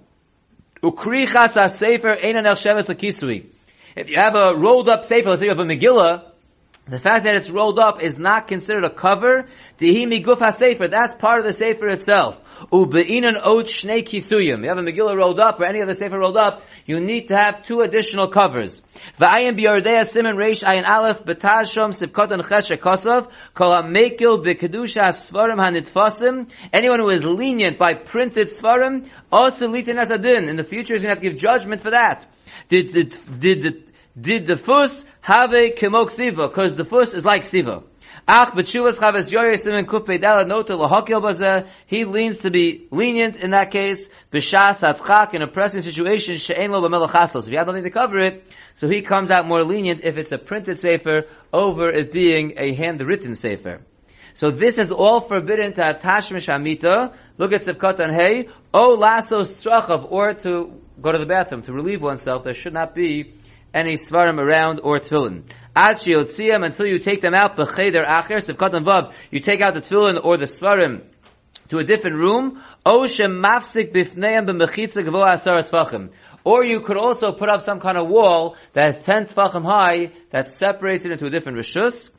Ukrichas 0.83 1.61
ha-sefer 1.61 2.17
eina 2.17 2.43
nechsheves 2.43 2.89
kisui. 2.97 3.47
If 3.97 4.09
you 4.09 4.17
have 4.17 4.35
a 4.35 4.57
rolled 4.57 4.89
up 4.89 5.05
sefer, 5.05 5.29
let's 5.29 5.41
say 5.41 5.47
you 5.47 5.51
have 5.51 5.61
a 5.61 5.65
Megillah, 5.65 6.25
the 6.89 6.99
fact 6.99 7.25
that 7.25 7.35
it's 7.37 7.51
rolled 7.51 7.79
up 7.79 8.03
is 8.03 8.19
not 8.19 8.49
considered 8.49 8.85
a 8.85 8.91
cover. 8.91 9.47
Dihi 9.79 10.07
miguf 10.07 10.39
ha-sefer, 10.39 10.89
that's 10.89 11.15
part 11.15 11.41
of 11.41 11.45
the 11.45 11.53
sefer 11.53 11.89
itself. 11.89 12.41
Ube'inan 12.73 13.41
ot 13.43 13.67
shnei 13.67 14.07
kisuyim. 14.07 14.63
You 14.63 14.69
have 14.69 14.79
a 14.79 14.83
Megillah 14.83 15.17
rolled 15.17 15.41
up 15.41 15.61
or 15.61 15.65
any 15.65 15.81
other 15.83 15.95
sefer 15.95 16.19
rolled 16.19 16.37
up, 16.37 16.63
you 16.85 17.01
need 17.01 17.29
to 17.29 17.37
have 17.37 17.65
two 17.65 17.81
additional 17.81 18.29
covers. 18.29 18.83
V'ayim 19.19 19.59
biyordea 19.59 20.05
simen 20.05 20.37
reish 20.37 20.63
ayin 20.63 20.87
aleph 20.87 21.25
betashom 21.25 21.93
sivkotan 21.93 22.47
ches 22.47 22.69
shekosov 22.69 23.31
kol 23.55 23.75
ha-mekil 23.75 24.45
b'kedusha 24.45 25.09
svarim 25.09 25.59
hanitfasim. 25.59 26.51
Anyone 26.73 27.01
who 27.01 27.09
is 27.09 27.25
lenient 27.25 27.79
by 27.79 27.95
printed 27.95 28.49
svarim, 28.49 29.09
also 29.33 29.69
litin 29.69 29.99
asadin. 29.99 30.49
In 30.49 30.57
the 30.57 30.65
future, 30.65 30.95
he's 30.95 31.03
going 31.03 31.15
to 31.15 31.21
have 31.21 31.23
to 31.23 31.31
give 31.31 31.39
judgment 31.39 31.81
for 31.81 31.91
that. 31.91 32.27
Did, 32.69 32.93
did, 32.93 33.41
did, 33.41 33.93
did 34.21 34.47
the 34.47 34.57
first 34.57 35.07
have 35.21 35.53
a 35.55 35.71
kemok 35.71 36.11
siva? 36.11 36.49
Because 36.49 36.77
the 36.77 36.85
first 36.85 37.15
is 37.15 37.25
like 37.25 37.45
siva. 37.45 37.83
Ach 38.27 38.53
b'tshuvas 38.55 38.99
chaves 38.99 39.33
yoyer 39.33 39.79
and 39.79 39.89
kupei 39.89 40.21
dala 40.21 40.45
nota 40.45 40.75
lahakel 40.75 41.23
bazeh. 41.23 41.67
He 41.87 42.05
leans 42.05 42.39
to 42.39 42.51
be 42.51 42.87
lenient 42.91 43.37
in 43.37 43.51
that 43.51 43.71
case. 43.71 44.09
B'shas 44.33 44.83
atchak 44.83 45.35
in 45.35 45.43
a 45.43 45.47
pressing 45.47 45.81
situation 45.81 46.37
she'en 46.37 46.71
lo 46.71 46.81
b'melachaslos. 46.81 47.45
If 47.45 47.51
you 47.51 47.59
have 47.59 47.67
nothing 47.67 47.85
to 47.85 47.91
cover 47.91 48.19
it, 48.19 48.45
so 48.75 48.89
he 48.89 49.03
comes 49.03 49.31
out 49.31 49.47
more 49.47 49.65
lenient 49.65 50.01
if 50.05 50.17
it's 50.17 50.33
a 50.33 50.39
printed 50.39 50.79
sefer 50.79 51.23
over 51.53 51.91
it 51.91 52.13
being 52.13 52.55
a 52.57 52.75
handwritten 52.75 53.35
sefer. 53.35 53.81
So 54.35 54.51
this 54.51 54.79
is 54.79 54.93
all 54.93 55.21
forbidden 55.21 55.73
to 55.75 55.99
tashmish 56.01 56.49
amita. 56.49 57.13
Look 57.37 57.53
at 57.53 57.63
Sivkot 57.63 57.99
and 57.99 58.15
Hey. 58.15 58.49
O 58.73 58.95
lasso 58.95 59.41
strachav, 59.41 60.11
or 60.11 60.35
to 60.35 60.81
go 61.01 61.13
to 61.13 61.19
the 61.19 61.27
bathroom, 61.27 61.63
to 61.63 61.73
relieve 61.73 62.01
oneself. 62.01 62.45
There 62.45 62.55
should 62.55 62.73
not 62.73 62.95
be 62.95 63.35
any 63.75 63.95
svarim 63.95 64.39
around 64.39 64.81
or 64.81 64.99
tefillin. 64.99 65.45
Ad 65.75 65.97
shiotziam, 65.97 66.65
until 66.65 66.87
you 66.87 66.99
take 66.99 67.21
them 67.21 67.35
out, 67.35 67.57
b'cheder 67.57 68.05
acher, 68.07 68.39
Sivkot 68.39 68.75
and 68.75 68.85
Vav, 68.85 69.13
you 69.31 69.41
take 69.41 69.61
out 69.61 69.75
the 69.75 69.81
tefillin 69.81 70.19
or 70.25 70.37
the 70.37 70.47
svarim 70.47 71.03
to 71.69 71.79
a 71.79 71.85
different 71.85 72.17
room. 72.17 72.63
O 72.85 73.03
b'mechitza. 73.03 73.39
Or 76.43 76.65
you 76.65 76.81
could 76.81 76.97
also 76.97 77.33
put 77.33 77.51
up 77.51 77.61
some 77.61 77.81
kind 77.81 77.99
of 77.99 78.09
wall 78.09 78.57
that 78.73 78.89
is 78.89 79.03
10 79.03 79.27
tfachim 79.27 79.63
high 79.63 80.13
that 80.31 80.49
separates 80.49 81.05
it 81.05 81.13
into 81.13 81.27
a 81.27 81.31
different 81.31 81.59
rishus. 81.59 82.11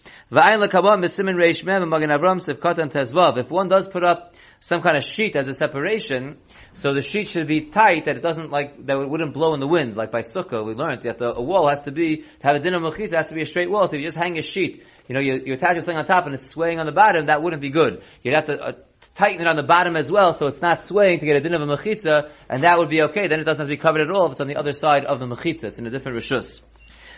If 3.37 3.51
one 3.51 3.67
does 3.67 3.87
put 3.87 4.03
up 4.03 4.30
some 4.61 4.83
kind 4.83 4.95
of 4.95 5.03
sheet 5.03 5.35
as 5.35 5.47
a 5.47 5.55
separation, 5.55 6.37
so 6.73 6.93
the 6.93 7.01
sheet 7.01 7.27
should 7.29 7.47
be 7.47 7.61
tight 7.61 8.05
that 8.05 8.15
it 8.15 8.21
doesn't 8.21 8.51
like, 8.51 8.85
that 8.85 8.95
it 8.95 9.09
wouldn't 9.09 9.33
blow 9.33 9.55
in 9.55 9.59
the 9.59 9.67
wind. 9.67 9.97
Like 9.97 10.11
by 10.11 10.21
sukkah, 10.21 10.63
we 10.63 10.75
learned 10.75 11.01
that 11.01 11.17
the, 11.17 11.33
a 11.33 11.41
wall 11.41 11.67
has 11.67 11.81
to 11.83 11.91
be, 11.91 12.17
to 12.17 12.43
have 12.43 12.55
a 12.55 12.59
dinner 12.59 12.79
mechitza 12.79 13.15
has 13.15 13.29
to 13.29 13.33
be 13.33 13.41
a 13.41 13.45
straight 13.47 13.71
wall. 13.71 13.87
So 13.87 13.95
if 13.95 14.01
you 14.01 14.07
just 14.07 14.17
hang 14.17 14.37
a 14.37 14.43
sheet, 14.43 14.83
you 15.07 15.15
know, 15.15 15.19
you, 15.19 15.41
you 15.43 15.53
attach 15.55 15.77
something 15.77 15.97
on 15.97 16.05
top 16.05 16.25
and 16.25 16.35
it's 16.35 16.45
swaying 16.45 16.79
on 16.79 16.85
the 16.85 16.91
bottom, 16.91 17.25
that 17.25 17.41
wouldn't 17.41 17.61
be 17.61 17.71
good. 17.71 18.03
You'd 18.21 18.35
have 18.35 18.45
to 18.45 18.53
uh, 18.61 18.71
tighten 19.15 19.41
it 19.41 19.47
on 19.47 19.55
the 19.55 19.63
bottom 19.63 19.95
as 19.95 20.11
well, 20.11 20.31
so 20.31 20.45
it's 20.45 20.61
not 20.61 20.83
swaying 20.83 21.21
to 21.21 21.25
get 21.25 21.37
a 21.37 21.41
din 21.41 21.55
of 21.55 21.61
a 21.61 21.65
mechitza, 21.65 22.29
and 22.47 22.61
that 22.61 22.77
would 22.77 22.89
be 22.89 23.01
okay. 23.05 23.27
Then 23.27 23.39
it 23.39 23.45
doesn't 23.45 23.61
have 23.63 23.67
to 23.67 23.75
be 23.75 23.81
covered 23.81 24.01
at 24.01 24.11
all 24.11 24.27
if 24.27 24.33
it's 24.33 24.41
on 24.41 24.47
the 24.47 24.57
other 24.57 24.73
side 24.73 25.05
of 25.05 25.19
the 25.19 25.25
mechitza. 25.25 25.63
It's 25.65 25.79
in 25.79 25.87
a 25.87 25.89
different 25.89 26.19
rishus. 26.19 26.61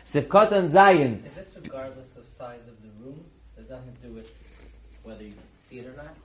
Sifkat 0.06 0.54
and 0.54 0.72
Zayin. 0.72 1.28
Is 1.28 1.34
this 1.34 1.54
regardless 1.62 2.16
of 2.16 2.26
size 2.30 2.68
of 2.70 2.82
the 2.82 2.90
room? 3.04 3.26
There's 3.58 3.70
nothing 3.70 3.94
to 4.02 4.08
do 4.08 4.14
with 4.14 4.32
whether 5.04 5.24
you 5.24 5.34
see 5.58 5.80
it 5.80 5.88
or 5.88 5.98
not. 5.98 6.16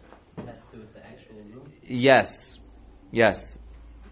Has 0.46 0.61
to 0.61 0.77
do 0.77 0.81
with 0.81 0.94
the 0.94 1.07
actual 1.07 1.37
room. 1.53 1.72
Yes. 1.83 2.59
Yes. 3.11 3.59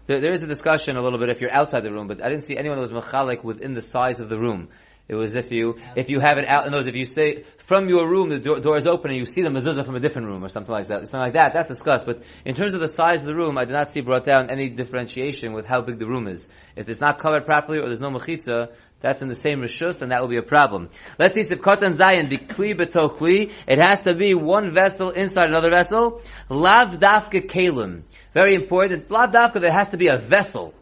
There, 0.07 0.21
there 0.21 0.31
is 0.31 0.43
a 0.43 0.47
discussion 0.47 0.97
a 0.97 1.01
little 1.01 1.19
bit 1.19 1.29
if 1.29 1.41
you're 1.41 1.53
outside 1.53 1.83
the 1.83 1.91
room, 1.91 2.07
but 2.07 2.23
I 2.23 2.29
didn't 2.29 2.45
see 2.45 2.57
anyone 2.57 2.77
that 2.77 2.91
was 2.91 2.91
mechalik 2.91 3.43
within 3.43 3.73
the 3.73 3.81
size 3.81 4.19
of 4.19 4.29
the 4.29 4.37
room. 4.37 4.69
It 5.09 5.15
was 5.15 5.37
if 5.37 5.51
you 5.53 5.77
if 5.95 6.09
you 6.09 6.19
have 6.19 6.37
it 6.37 6.49
out. 6.49 6.67
In 6.67 6.73
words, 6.73 6.87
if 6.87 6.95
you 6.97 7.05
say 7.05 7.45
from 7.59 7.87
your 7.87 8.09
room 8.09 8.29
the 8.29 8.39
door, 8.39 8.59
door 8.59 8.75
is 8.75 8.87
open 8.87 9.09
and 9.09 9.17
you 9.17 9.25
see 9.25 9.41
the 9.41 9.47
mezuzah 9.47 9.85
from 9.85 9.95
a 9.95 10.01
different 10.01 10.27
room 10.27 10.43
or 10.43 10.49
something 10.49 10.71
like 10.71 10.87
that, 10.87 11.07
something 11.07 11.21
like 11.21 11.33
that. 11.33 11.53
That's 11.53 11.69
discussed. 11.69 12.05
But 12.05 12.23
in 12.43 12.55
terms 12.55 12.73
of 12.73 12.81
the 12.81 12.89
size 12.89 13.21
of 13.21 13.27
the 13.27 13.35
room, 13.35 13.57
I 13.57 13.63
did 13.63 13.71
not 13.71 13.89
see 13.89 14.01
brought 14.01 14.25
down 14.25 14.49
any 14.49 14.69
differentiation 14.69 15.53
with 15.53 15.65
how 15.65 15.81
big 15.81 15.97
the 15.97 16.07
room 16.07 16.27
is. 16.27 16.45
If 16.75 16.89
it's 16.89 16.99
not 16.99 17.19
covered 17.19 17.45
properly 17.45 17.79
or 17.79 17.85
there's 17.85 18.01
no 18.01 18.09
mechitza, 18.09 18.73
that's 18.99 19.21
in 19.21 19.27
the 19.27 19.35
same 19.35 19.61
rishus, 19.61 20.01
and 20.01 20.11
that 20.11 20.21
will 20.21 20.27
be 20.27 20.37
a 20.37 20.43
problem. 20.43 20.89
Let's 21.19 21.35
see, 21.35 21.41
Sivkot 21.41 21.83
and 21.83 21.93
Zayin, 21.93 22.29
the 22.29 22.37
kli 22.37 22.75
betochli, 22.75 23.51
it 23.67 23.79
has 23.79 24.01
to 24.03 24.15
be 24.15 24.33
one 24.33 24.73
vessel 24.73 25.11
inside 25.11 25.49
another 25.49 25.69
vessel. 25.69 26.21
Lav 26.49 26.99
dafka 26.99 27.47
kalim. 27.47 28.01
Very 28.33 28.55
important. 28.55 29.11
Lav 29.11 29.31
dafka, 29.31 29.61
there 29.61 29.71
has 29.71 29.89
to 29.89 29.97
be 29.97 30.07
a 30.07 30.17
vessel. 30.17 30.73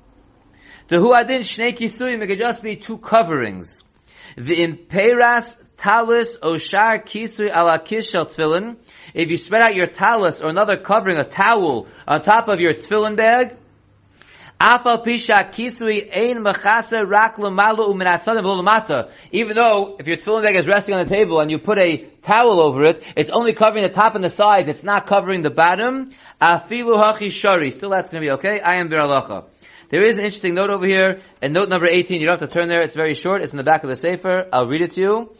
The 0.88 0.98
huadin 0.98 1.40
shnei 1.40 1.78
kisuyim, 1.78 2.24
it 2.24 2.28
could 2.28 2.38
just 2.38 2.64
be 2.64 2.78
two 2.78 2.98
coverings. 2.98 3.84
The 4.38 4.64
imperas 4.64 5.58
talis 5.76 6.38
oshar 6.38 7.06
kisui 7.06 7.50
ala 7.50 7.80
kishel 7.80 8.34
tefillin. 8.34 8.78
If 9.14 9.30
you 9.30 9.36
spread 9.36 9.62
out 9.62 9.76
your 9.76 9.88
talis 9.88 10.42
or 10.42 10.50
another 10.50 10.78
covering, 10.78 11.18
a 11.18 11.26
towel, 11.26 11.88
on 12.08 12.24
top 12.24 12.48
of 12.48 12.62
your 12.62 12.76
tefillin 12.76 13.18
bag, 13.18 13.58
Pisha 14.60 15.52
kisui 15.52 16.10
ein 16.16 16.44
rak. 16.44 17.38
Even 19.32 19.56
though 19.56 19.96
if 20.00 20.08
your 20.08 20.18
tefillin 20.18 20.44
bag 20.44 20.58
is 20.58 20.68
resting 20.68 20.96
on 20.96 21.06
the 21.06 21.16
table 21.16 21.40
and 21.40 21.52
you 21.52 21.60
put 21.60 21.78
a 21.78 21.98
towel 22.22 22.60
over 22.62 22.86
it, 22.86 23.04
it's 23.16 23.30
only 23.30 23.54
covering 23.54 23.84
the 23.84 23.90
top 23.90 24.16
and 24.16 24.24
the 24.24 24.30
sides. 24.30 24.68
It's 24.68 24.84
not 24.84 25.08
covering 25.08 25.42
the 25.42 25.50
bottom. 25.50 26.12
Afilu 26.42 27.02
hachi 27.04 27.32
shari. 27.32 27.72
Still, 27.72 27.90
that's 27.90 28.10
going 28.10 28.24
to 28.24 28.28
be 28.28 28.32
okay. 28.34 28.60
I 28.60 28.76
am 28.76 28.90
biralacha. 28.90 29.46
There 29.90 30.04
is 30.04 30.18
an 30.18 30.24
interesting 30.24 30.56
note 30.56 30.72
over 30.72 30.86
here, 30.88 31.22
and 31.44 31.54
note 31.54 31.70
number 31.70 31.86
18, 31.86 32.20
you 32.20 32.26
don't 32.26 32.40
have 32.40 32.50
to 32.50 32.54
turn 32.54 32.70
there, 32.70 32.80
it's 32.80 32.96
very 32.96 33.14
short, 33.14 33.44
it's 33.44 33.54
in 33.54 33.58
the 33.58 33.64
back 33.64 33.84
of 33.84 33.90
the 33.90 33.96
Sefer, 33.96 34.48
I'll 34.52 34.66
read 34.66 34.82
it 34.82 34.94
to 34.94 35.02
you. 35.02 35.36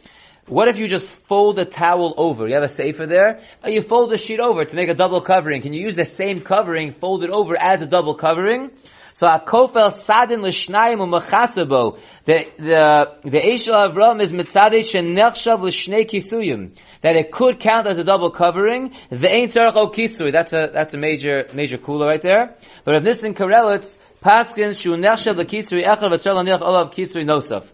What 0.46 0.68
if 0.68 0.78
you 0.78 0.86
just 0.86 1.12
fold 1.12 1.58
a 1.58 1.64
towel 1.64 2.14
over? 2.16 2.46
You 2.46 2.54
have 2.54 2.62
a 2.62 2.68
Sefer 2.68 3.06
there, 3.06 3.40
you 3.64 3.82
fold 3.82 4.10
the 4.10 4.16
sheet 4.16 4.38
over 4.38 4.64
to 4.64 4.76
make 4.76 4.88
a 4.88 4.94
double 4.94 5.20
covering. 5.20 5.62
Can 5.62 5.72
you 5.72 5.82
use 5.82 5.96
the 5.96 6.04
same 6.04 6.42
covering, 6.42 6.92
fold 6.92 7.24
it 7.24 7.30
over 7.30 7.60
as 7.60 7.82
a 7.82 7.86
double 7.86 8.14
covering? 8.14 8.70
So 9.18 9.26
akofel 9.26 9.92
sadin 9.92 10.42
l'shnayim 10.42 10.98
u'machasabo. 10.98 11.98
The 12.26 12.44
the 12.58 13.12
the 13.22 13.38
Eshel 13.38 13.88
Avram 13.88 14.20
is 14.20 14.30
mitzadei 14.30 14.82
shenechshav 14.90 15.62
l'shnei 15.62 16.04
kisuyim. 16.04 16.76
That 17.00 17.16
it 17.16 17.32
could 17.32 17.58
count 17.58 17.86
as 17.86 17.98
a 17.98 18.04
double 18.04 18.30
covering. 18.30 18.92
The 19.08 19.34
ain't 19.34 19.52
tzarach 19.52 19.74
o 19.74 19.88
kisui. 19.88 20.32
That's 20.32 20.52
a 20.52 20.68
that's 20.70 20.92
a 20.92 20.98
major 20.98 21.48
major 21.54 21.78
kula 21.78 22.04
right 22.04 22.20
there. 22.20 22.56
But 22.84 22.96
if 22.96 23.04
this 23.04 23.22
in 23.22 23.32
Karelitz 23.32 23.98
paskins 24.22 24.78
shu 24.82 24.90
nechshav 24.90 25.38
l'kisui 25.38 25.82
echad 25.82 26.12
v'tzar 26.12 26.34
l'nech 26.34 26.60
olav 26.60 26.90
kisui 26.90 27.24
nosaf. 27.24 27.72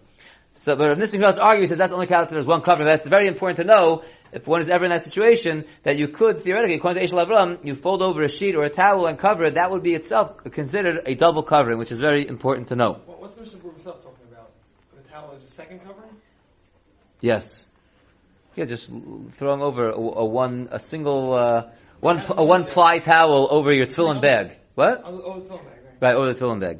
So, 0.55 0.75
but 0.75 0.91
if 0.91 0.97
Nissim 0.99 1.23
argues 1.41 1.69
says 1.69 1.79
that's 1.79 1.91
only 1.91 2.07
counted 2.07 2.29
there's 2.29 2.45
one 2.45 2.61
covering. 2.61 2.87
That's 2.87 3.07
very 3.07 3.27
important 3.27 3.57
to 3.57 3.63
know 3.63 4.03
if 4.31 4.47
one 4.47 4.61
is 4.61 4.69
ever 4.69 4.83
in 4.85 4.91
that 4.91 5.03
situation, 5.03 5.65
that 5.83 5.97
you 5.97 6.07
could 6.07 6.39
theoretically, 6.39 6.75
according 6.75 7.05
to 7.05 7.07
Eshel 7.07 7.25
Avram, 7.25 7.65
you 7.65 7.75
fold 7.75 8.01
over 8.01 8.23
a 8.23 8.29
sheet 8.29 8.55
or 8.55 8.63
a 8.63 8.69
towel 8.69 9.07
and 9.07 9.17
cover 9.17 9.45
it, 9.45 9.55
that 9.55 9.71
would 9.71 9.83
be 9.83 9.93
itself 9.93 10.43
considered 10.51 11.01
a 11.05 11.15
double 11.15 11.43
covering, 11.43 11.79
which 11.79 11.91
is 11.91 11.99
very 11.99 12.27
important 12.27 12.67
to 12.69 12.75
know. 12.75 13.01
What's 13.05 13.35
the 13.35 13.41
Mishnah 13.41 13.59
itself 13.69 14.03
talking 14.03 14.27
about? 14.31 14.51
The 14.95 15.09
towel 15.09 15.35
is 15.35 15.43
a 15.43 15.51
second 15.53 15.79
covering? 15.79 16.09
Yes. 17.21 17.63
Yeah, 18.55 18.65
just 18.65 18.91
throwing 19.33 19.61
over 19.61 19.89
a, 19.89 19.95
a 19.97 20.25
one, 20.25 20.69
a 20.71 20.79
single, 20.79 21.33
uh, 21.33 21.71
one, 21.99 22.23
a 22.29 22.43
one 22.43 22.65
ply 22.65 22.99
towel 22.99 23.47
over 23.49 23.71
your 23.71 23.87
tefillin 23.87 24.21
bag. 24.21 24.57
What? 24.75 25.01
Oh, 25.03 25.21
oh, 25.25 25.31
on 25.31 25.47
that, 25.47 25.51
right? 25.51 25.61
Right, 26.01 26.15
over 26.15 26.33
the 26.33 26.39
tefillin 26.39 26.59
bag. 26.59 26.79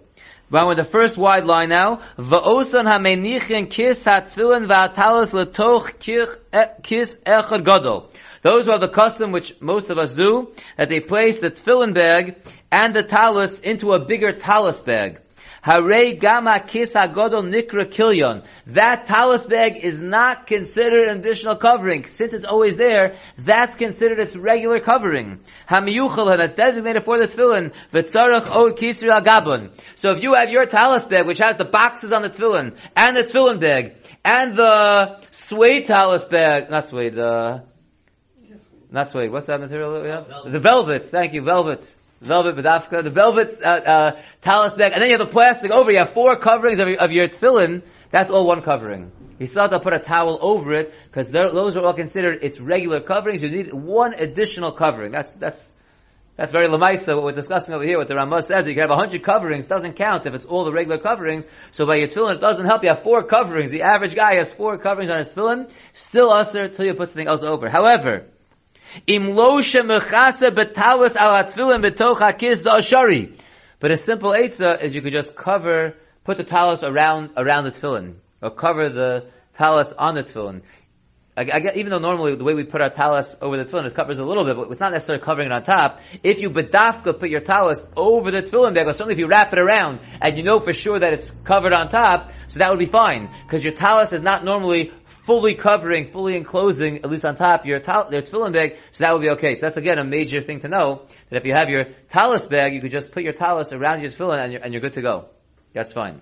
Right 0.53 0.67
with 0.67 0.77
the 0.77 0.83
first 0.83 1.17
wide 1.17 1.47
line 1.47 1.69
now. 1.69 2.01
Va'osan 2.15 2.85
ha'menichin 2.85 3.71
kis 3.71 4.03
ha'tfilin 4.05 4.67
va'atalis 4.67 5.31
letoch 5.31 5.97
kis 5.97 7.17
echad 7.25 7.65
gadol. 7.65 8.11
Those 8.43 8.65
who 8.65 8.71
have 8.71 8.81
the 8.81 8.87
custom, 8.87 9.31
which 9.31 9.59
most 9.59 9.89
of 9.89 9.97
us 9.97 10.13
do, 10.13 10.51
that 10.77 10.89
they 10.89 10.99
place 10.99 11.39
the 11.39 11.49
tefillin 11.49 11.95
bag 11.95 12.35
and 12.71 12.95
the 12.95 13.01
talus 13.01 13.61
into 13.61 13.93
a 13.93 14.05
bigger 14.05 14.31
talus 14.31 14.79
bag. 14.79 15.21
Hare 15.63 16.15
gama 16.15 16.60
kis 16.60 16.91
hagodol 16.91 17.43
nikra 17.49 17.86
kilyon. 17.86 18.43
That 18.67 19.08
talus 19.08 19.45
bag 19.45 19.78
is 19.78 19.95
not 19.97 20.45
considered 20.45 21.08
an 21.08 21.19
additional 21.19 21.56
covering. 21.56 22.06
Since 22.06 22.34
it's 22.34 22.43
always 22.43 22.76
there, 22.76 23.15
that's 23.38 23.73
considered 23.76 24.19
its 24.19 24.36
regular 24.36 24.82
covering. 24.82 25.39
Hamiyuchel, 25.69 26.38
that's 26.38 26.56
designated 26.56 27.06
for 27.06 27.17
the 27.17 27.28
tefillin. 27.28 27.71
V'tzarech 27.93 28.54
od 28.54 28.78
kisri 28.78 29.08
al 29.08 29.21
gabon. 29.21 29.71
So 29.95 30.10
if 30.12 30.21
you 30.21 30.34
have 30.34 30.49
your 30.49 30.65
talus 30.65 31.06
bag, 31.06 31.26
which 31.26 31.38
has 31.38 31.56
the 31.56 31.63
boxes 31.63 32.12
on 32.12 32.23
the 32.23 32.30
tefillin, 32.30 32.76
and 32.97 33.15
the 33.15 33.23
tefillin 33.23 33.62
bag, 33.62 33.95
and 34.26 34.58
the 34.58 35.21
suede 35.32 35.88
talus 35.88 36.26
bag, 36.26 36.69
not 36.69 36.89
suede, 36.89 37.17
uh, 37.17 37.60
not 38.91 39.08
suede, 39.08 39.32
what's 39.32 39.45
that 39.45 39.62
material 39.62 39.93
that 39.93 40.04
we 40.04 40.10
have? 40.10 40.28
Velvet. 40.28 40.52
The 40.52 40.60
velvet, 40.60 41.10
thank 41.10 41.34
you, 41.34 41.41
velvet. 41.41 41.89
Velvet 42.23 42.55
bedafka, 42.55 43.03
the 43.03 43.09
velvet 43.09 43.59
uh, 43.62 43.67
uh, 43.67 44.21
talus 44.41 44.75
bag, 44.75 44.93
and 44.93 45.01
then 45.01 45.09
you 45.09 45.17
have 45.17 45.27
the 45.27 45.31
plastic 45.31 45.71
over. 45.71 45.91
You 45.91 45.99
have 45.99 46.13
four 46.13 46.38
coverings 46.38 46.79
of 46.79 46.88
your, 46.88 46.99
of 46.99 47.12
your 47.12 47.27
tefillin. 47.27 47.81
That's 48.12 48.29
all 48.29 48.47
one 48.47 48.62
covering. 48.62 49.12
You 49.39 49.47
still 49.47 49.63
have 49.63 49.71
to 49.71 49.79
put 49.79 49.93
a 49.93 49.99
towel 49.99 50.38
over 50.41 50.73
it 50.73 50.93
because 51.05 51.29
those 51.29 51.75
are 51.75 51.83
all 51.83 51.93
considered 51.93 52.43
its 52.43 52.59
regular 52.59 53.01
coverings. 53.01 53.41
You 53.41 53.49
need 53.49 53.73
one 53.73 54.13
additional 54.13 54.71
covering. 54.71 55.12
That's 55.12 55.33
that's 55.33 55.69
that's 56.38 56.51
very 56.51 56.67
lamaisa. 56.67 57.15
What 57.15 57.25
we're 57.25 57.31
discussing 57.33 57.75
over 57.75 57.83
here, 57.83 57.97
what 57.97 58.07
the 58.07 58.15
Ramah 58.15 58.41
says, 58.41 58.65
you 58.65 58.73
can 58.73 58.81
have 58.81 58.91
a 58.91 58.95
hundred 58.95 59.23
coverings. 59.23 59.67
Doesn't 59.67 59.93
count 59.93 60.25
if 60.25 60.33
it's 60.33 60.45
all 60.45 60.63
the 60.63 60.71
regular 60.71 60.99
coverings. 60.99 61.45
So 61.71 61.86
by 61.86 61.95
your 61.95 62.07
tefillin, 62.07 62.36
it 62.36 62.41
doesn't 62.41 62.65
help. 62.65 62.83
You 62.83 62.89
have 62.89 63.03
four 63.03 63.23
coverings. 63.23 63.71
The 63.71 63.83
average 63.83 64.15
guy 64.15 64.36
has 64.36 64.53
four 64.53 64.77
coverings 64.77 65.12
on 65.12 65.17
his 65.17 65.29
tefillin. 65.29 65.69
Still 65.93 66.31
usher 66.31 66.69
till 66.69 66.86
you 66.86 66.93
put 66.93 67.09
something 67.09 67.27
else 67.27 67.43
over. 67.43 67.69
However, 67.69 68.27
Im 69.07 69.35
lo 69.35 69.61
shemechase 69.61 70.49
betalis 70.55 71.15
al 71.15 71.43
atfilin 71.43 71.83
betoch 71.83 72.19
hakis 72.19 72.63
the 72.63 72.69
ashari. 72.69 73.37
But 73.79 73.91
a 73.91 73.97
simple 73.97 74.31
eitzah 74.31 74.81
is 74.81 74.95
you 74.95 75.01
could 75.01 75.11
just 75.11 75.35
cover, 75.35 75.95
put 76.23 76.37
the 76.37 76.43
talus 76.43 76.83
around 76.83 77.31
around 77.35 77.65
the 77.65 77.71
tefillin, 77.71 78.15
or 78.41 78.51
cover 78.51 78.89
the 78.89 79.25
talus 79.55 79.91
on 79.97 80.15
the 80.15 80.23
tefillin. 80.23 80.61
I, 81.35 81.41
I 81.41 81.71
even 81.75 81.89
though 81.89 81.97
normally 81.97 82.35
the 82.35 82.43
way 82.43 82.53
we 82.53 82.63
put 82.63 82.79
our 82.79 82.91
talus 82.91 83.35
over 83.41 83.57
the 83.57 83.65
tefillin 83.65 83.87
is 83.87 83.93
covers 83.93 84.19
a 84.19 84.23
little 84.23 84.45
bit, 84.45 84.55
but 84.55 84.71
it's 84.71 84.79
not 84.79 84.91
necessarily 84.91 85.23
covering 85.23 85.47
it 85.47 85.51
on 85.51 85.63
top. 85.63 85.99
If 86.23 86.39
you 86.39 86.49
bedafka 86.49 87.19
put 87.19 87.29
your 87.29 87.41
talus 87.41 87.85
over 87.97 88.31
the 88.31 88.43
tefillin 88.43 88.75
bag, 88.75 88.87
or 88.87 88.93
certainly 88.93 89.13
if 89.13 89.19
you 89.19 89.27
wrap 89.27 89.51
it 89.51 89.59
around 89.59 89.99
and 90.21 90.37
you 90.37 90.43
know 90.43 90.59
for 90.59 90.73
sure 90.73 90.99
that 90.99 91.11
it's 91.11 91.31
covered 91.43 91.73
on 91.73 91.89
top, 91.89 92.31
so 92.47 92.59
that 92.59 92.69
would 92.69 92.79
be 92.79 92.85
fine 92.85 93.29
because 93.45 93.63
your 93.63 93.73
talus 93.73 94.13
is 94.13 94.21
not 94.21 94.45
normally 94.45 94.93
fully 95.25 95.55
covering, 95.55 96.12
fully 96.12 96.36
enclosing, 96.36 96.97
at 96.97 97.09
least 97.09 97.25
on 97.25 97.36
top, 97.36 97.65
your, 97.65 97.77
your 97.77 98.21
tefillin 98.21 98.53
bag, 98.53 98.77
so 98.91 99.03
that 99.03 99.13
would 99.13 99.21
be 99.21 99.29
okay. 99.31 99.55
So 99.55 99.62
that's 99.62 99.77
again 99.77 99.97
a 99.97 100.03
major 100.03 100.41
thing 100.41 100.59
to 100.62 100.67
know, 100.67 101.03
that 101.29 101.38
if 101.38 101.45
you 101.45 101.53
have 101.53 101.69
your 101.69 101.86
talus 102.09 102.45
bag, 102.45 102.73
you 102.73 102.81
could 102.81 102.91
just 102.91 103.12
put 103.12 103.23
your 103.23 103.33
talus 103.33 103.71
around 103.71 104.01
your 104.01 104.12
tefillin 104.12 104.43
and 104.43 104.53
you're, 104.53 104.62
and 104.62 104.73
you're 104.73 104.81
good 104.81 104.93
to 104.93 105.01
go. 105.01 105.25
That's 105.73 105.91
fine. 105.91 106.21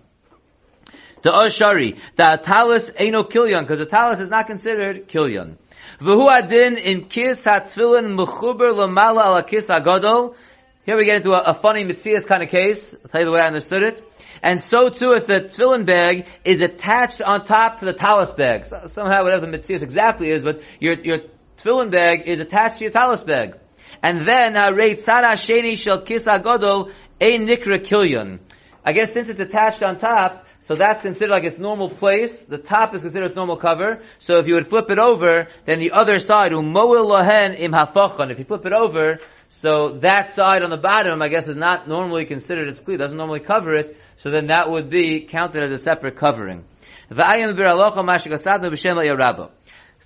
The 1.23 1.29
Ashari, 1.29 1.99
the 2.15 2.39
talus 2.41 2.91
no 2.99 3.23
kilyon, 3.23 3.61
because 3.61 3.79
the 3.79 3.85
talus 3.85 4.19
is 4.19 4.29
not 4.29 4.47
considered 4.47 5.07
kilyon. 5.07 5.57
V'hu 5.99 6.31
adin 6.31 6.77
in 6.77 7.05
kis 7.05 7.45
hatfilin 7.45 8.15
mechuber 8.15 8.71
lamala 8.71 9.25
ala 9.25 9.43
kis 9.43 9.67
agadol. 9.67 10.35
Here 10.83 10.97
we 10.97 11.05
get 11.05 11.17
into 11.17 11.33
a, 11.33 11.51
a 11.51 11.53
funny 11.53 11.83
mitzias 11.83 12.25
kind 12.25 12.41
of 12.41 12.49
case. 12.49 12.95
I'll 12.95 13.09
tell 13.09 13.21
you 13.21 13.25
the 13.25 13.31
way 13.31 13.39
I 13.39 13.45
understood 13.45 13.83
it. 13.83 14.03
And 14.41 14.59
so 14.59 14.89
too, 14.89 15.13
if 15.13 15.27
the 15.27 15.41
tefillin 15.41 15.85
bag 15.85 16.25
is 16.43 16.61
attached 16.61 17.21
on 17.21 17.45
top 17.45 17.79
to 17.79 17.85
the 17.85 17.93
talus 17.93 18.31
bag, 18.31 18.65
so, 18.65 18.87
somehow 18.87 19.23
whatever 19.23 19.45
the 19.45 19.57
mitzias 19.57 19.83
exactly 19.83 20.31
is, 20.31 20.43
but 20.43 20.63
your 20.79 20.95
your 20.95 21.17
tefillin 21.57 21.91
bag 21.91 22.23
is 22.25 22.39
attached 22.39 22.79
to 22.79 22.85
your 22.85 22.91
talus 22.91 23.21
bag, 23.21 23.57
and 24.01 24.27
then 24.27 24.57
uh, 24.57 24.69
harei 24.69 24.99
tzara 24.99 25.33
sheni 25.33 25.77
shel 25.77 26.01
kis 26.01 26.25
agadol 26.25 26.91
a 27.19 27.37
nikra 27.37 27.85
kilyon. 27.85 28.39
I 28.83 28.93
guess 28.93 29.13
since 29.13 29.29
it's 29.29 29.39
attached 29.39 29.83
on 29.83 29.99
top, 29.99 30.47
so 30.61 30.73
that's 30.73 31.01
considered 31.01 31.29
like 31.29 31.43
its 31.43 31.59
normal 31.59 31.91
place. 31.91 32.41
The 32.41 32.57
top 32.57 32.95
is 32.95 33.03
considered 33.03 33.27
its 33.27 33.35
normal 33.35 33.57
cover. 33.57 34.01
So 34.17 34.39
if 34.39 34.47
you 34.47 34.55
would 34.55 34.67
flip 34.67 34.89
it 34.89 34.97
over, 34.97 35.47
then 35.67 35.77
the 35.77 35.91
other 35.91 36.17
side, 36.17 36.53
umoil 36.53 37.05
lohen 37.07 37.59
im 37.59 37.71
hafachon. 37.71 38.31
If 38.31 38.39
you 38.39 38.45
flip 38.45 38.65
it 38.65 38.73
over, 38.73 39.19
so 39.53 39.99
that 39.99 40.33
side 40.33 40.63
on 40.63 40.69
the 40.69 40.77
bottom, 40.77 41.21
I 41.21 41.27
guess, 41.27 41.45
is 41.45 41.57
not 41.57 41.85
normally 41.85 42.25
considered 42.25 42.69
its 42.69 42.79
kli, 42.79 42.97
doesn't 42.97 43.17
normally 43.17 43.41
cover 43.41 43.75
it. 43.75 43.97
So 44.15 44.31
then 44.31 44.47
that 44.47 44.71
would 44.71 44.89
be 44.89 45.25
counted 45.25 45.61
as 45.61 45.73
a 45.73 45.77
separate 45.77 46.15
covering. 46.15 46.63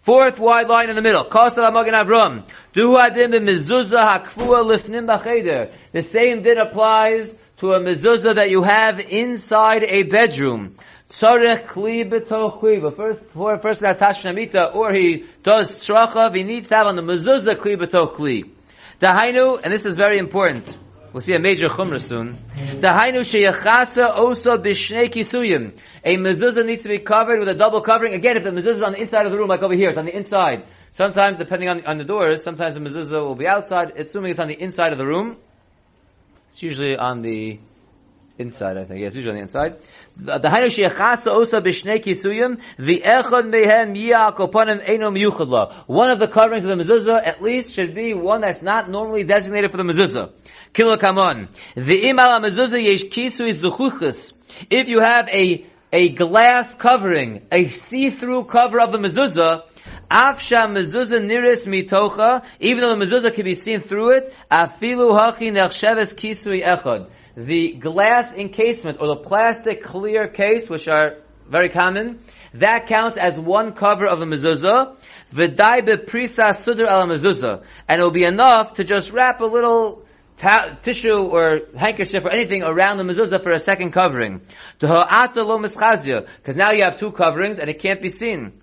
Fourth 0.01 0.39
wide 0.39 0.67
line 0.67 0.89
in 0.89 0.95
the 0.95 1.01
middle. 1.03 1.23
The 5.93 6.01
same 6.01 6.41
din 6.41 6.57
applies 6.57 7.35
to 7.57 7.71
a 7.71 7.79
mezuzah 7.79 8.35
that 8.35 8.49
you 8.49 8.63
have 8.63 8.99
inside 8.99 9.83
a 9.83 10.03
bedroom. 10.03 10.75
Tzarech 11.11 11.67
kli 11.67 12.95
first, 12.95 13.25
for 13.29 13.53
a 13.53 13.59
person 13.59 13.85
has 13.85 13.97
tashnamita, 13.97 14.73
or 14.73 14.91
he 14.91 15.25
does 15.43 15.71
tzrachav, 15.71 16.35
he 16.35 16.43
needs 16.43 16.67
to 16.67 16.75
have 16.75 16.87
on 16.87 16.95
the 16.95 17.03
mezuzah 17.03 17.55
kli 17.55 17.77
b'toch 17.77 18.15
kli. 18.15 18.54
Dahainu, 18.99 19.61
and 19.63 19.73
this 19.73 19.85
is 19.85 19.97
very 19.97 20.17
important. 20.17 20.77
We'll 21.11 21.21
see 21.21 21.33
a 21.33 21.39
major 21.39 21.67
chumrah 21.67 22.01
soon. 22.01 22.37
Dahainu 22.55 23.19
sheyachasa 23.19 24.17
osa 24.17 24.51
b'shnei 24.51 25.09
kisuyim. 25.09 25.77
A 26.03 26.17
mezuzah 26.17 26.65
needs 26.65 26.83
to 26.83 26.89
be 26.89 26.99
covered 26.99 27.39
with 27.39 27.47
a 27.49 27.53
double 27.53 27.81
covering. 27.81 28.13
Again, 28.13 28.37
if 28.37 28.43
the 28.43 28.49
mezuzah 28.49 28.75
is 28.75 28.81
on 28.81 28.91
the 28.93 29.01
inside 29.01 29.25
of 29.25 29.31
the 29.31 29.37
room, 29.37 29.47
like 29.47 29.61
over 29.61 29.75
here, 29.75 29.89
it's 29.89 29.97
on 29.97 30.05
the 30.05 30.15
inside. 30.15 30.65
Sometimes, 30.91 31.37
depending 31.37 31.69
on, 31.69 31.85
on 31.85 31.97
the 31.97 32.03
doors, 32.03 32.43
sometimes 32.43 32.73
the 32.73 32.79
mezuzah 32.79 33.21
will 33.21 33.35
be 33.35 33.47
outside, 33.47 33.93
assuming 33.97 34.31
it's 34.31 34.39
on 34.39 34.47
the 34.47 34.61
inside 34.61 34.91
of 34.91 34.97
the 34.97 35.05
room. 35.05 35.37
It's 36.49 36.61
usually 36.61 36.95
on 36.95 37.21
the 37.21 37.59
inside, 38.37 38.77
I 38.77 38.85
think. 38.85 39.01
It's 39.01 39.15
usually 39.15 39.31
on 39.31 39.37
the 39.37 39.41
inside. 39.43 39.79
Dahainu 40.19 40.67
sheyachasa 40.67 41.31
osa 41.31 41.61
b'shnei 41.61 42.03
kisuyim. 42.03 42.59
The 42.77 43.01
echad 43.01 43.51
mehem 43.51 43.95
yia 43.95 44.35
kopanim 44.35 44.81
eno 44.87 45.75
One 45.87 46.09
of 46.09 46.19
the 46.19 46.27
coverings 46.27 46.65
of 46.65 46.77
the 46.77 46.83
mezuzah, 46.83 47.25
at 47.25 47.41
least, 47.41 47.71
should 47.71 47.95
be 47.95 48.13
one 48.13 48.41
that's 48.41 48.61
not 48.61 48.89
normally 48.89 49.23
designated 49.23 49.71
for 49.71 49.77
the 49.77 49.83
mezuzah. 49.83 50.31
Kilo 50.73 50.97
kamon. 50.97 51.47
The 51.75 52.03
imal 52.03 52.41
mezuzah 52.41 52.83
yesh 52.83 53.05
kisui 53.05 53.51
zuchuchus. 53.51 54.33
If 54.69 54.87
you 54.87 54.99
have 55.01 55.29
a 55.29 55.65
a 55.93 56.09
glass 56.09 56.75
covering, 56.75 57.47
a 57.51 57.69
see-through 57.69 58.45
cover 58.45 58.81
of 58.81 58.91
the 58.91 58.97
mezuzah, 58.97 59.63
afsha 60.11 60.67
mezuzah 60.67 61.21
niris 61.21 61.65
mitocha, 61.67 62.43
even 62.59 62.81
though 62.81 62.97
the 62.97 63.05
mezuzah 63.05 63.33
can 63.33 63.45
be 63.45 63.55
seen 63.55 63.79
through 63.79 64.17
it, 64.17 64.33
afilu 64.51 65.17
hachi 65.17 65.53
nechsheves 65.53 66.13
kisui 66.13 66.65
echad. 66.65 67.07
The 67.35 67.73
glass 67.73 68.33
encasement 68.33 69.01
or 69.01 69.07
the 69.07 69.17
plastic 69.17 69.83
clear 69.83 70.27
case, 70.27 70.69
which 70.69 70.87
are 70.87 71.17
very 71.49 71.69
common, 71.69 72.19
that 72.53 72.87
counts 72.87 73.17
as 73.17 73.37
one 73.37 73.73
cover 73.73 74.07
of 74.07 74.19
the 74.19 74.25
mezuzah. 74.25 74.95
V'dai 75.33 75.85
beprisa 75.85 76.49
sudr 76.49 76.87
al 76.87 77.03
mezuzah, 77.07 77.63
and 77.89 77.99
it 77.99 78.03
will 78.03 78.11
be 78.11 78.23
enough 78.23 78.75
to 78.75 78.85
just 78.85 79.11
wrap 79.11 79.41
a 79.41 79.45
little 79.45 80.05
ta- 80.37 80.77
tissue 80.81 81.17
or 81.17 81.59
handkerchief 81.77 82.23
or 82.23 82.31
anything 82.31 82.63
around 82.63 82.97
the 82.97 83.03
mezuzah 83.03 83.43
for 83.43 83.51
a 83.51 83.59
second 83.59 83.91
covering. 83.91 84.41
To 84.79 84.87
ha'ata 84.87 85.43
lo 85.43 85.59
Because 85.59 86.55
now 86.55 86.71
you 86.71 86.83
have 86.83 86.97
two 86.97 87.11
coverings 87.11 87.59
and 87.59 87.69
it 87.69 87.79
can't 87.79 88.01
be 88.01 88.09
seen. 88.09 88.61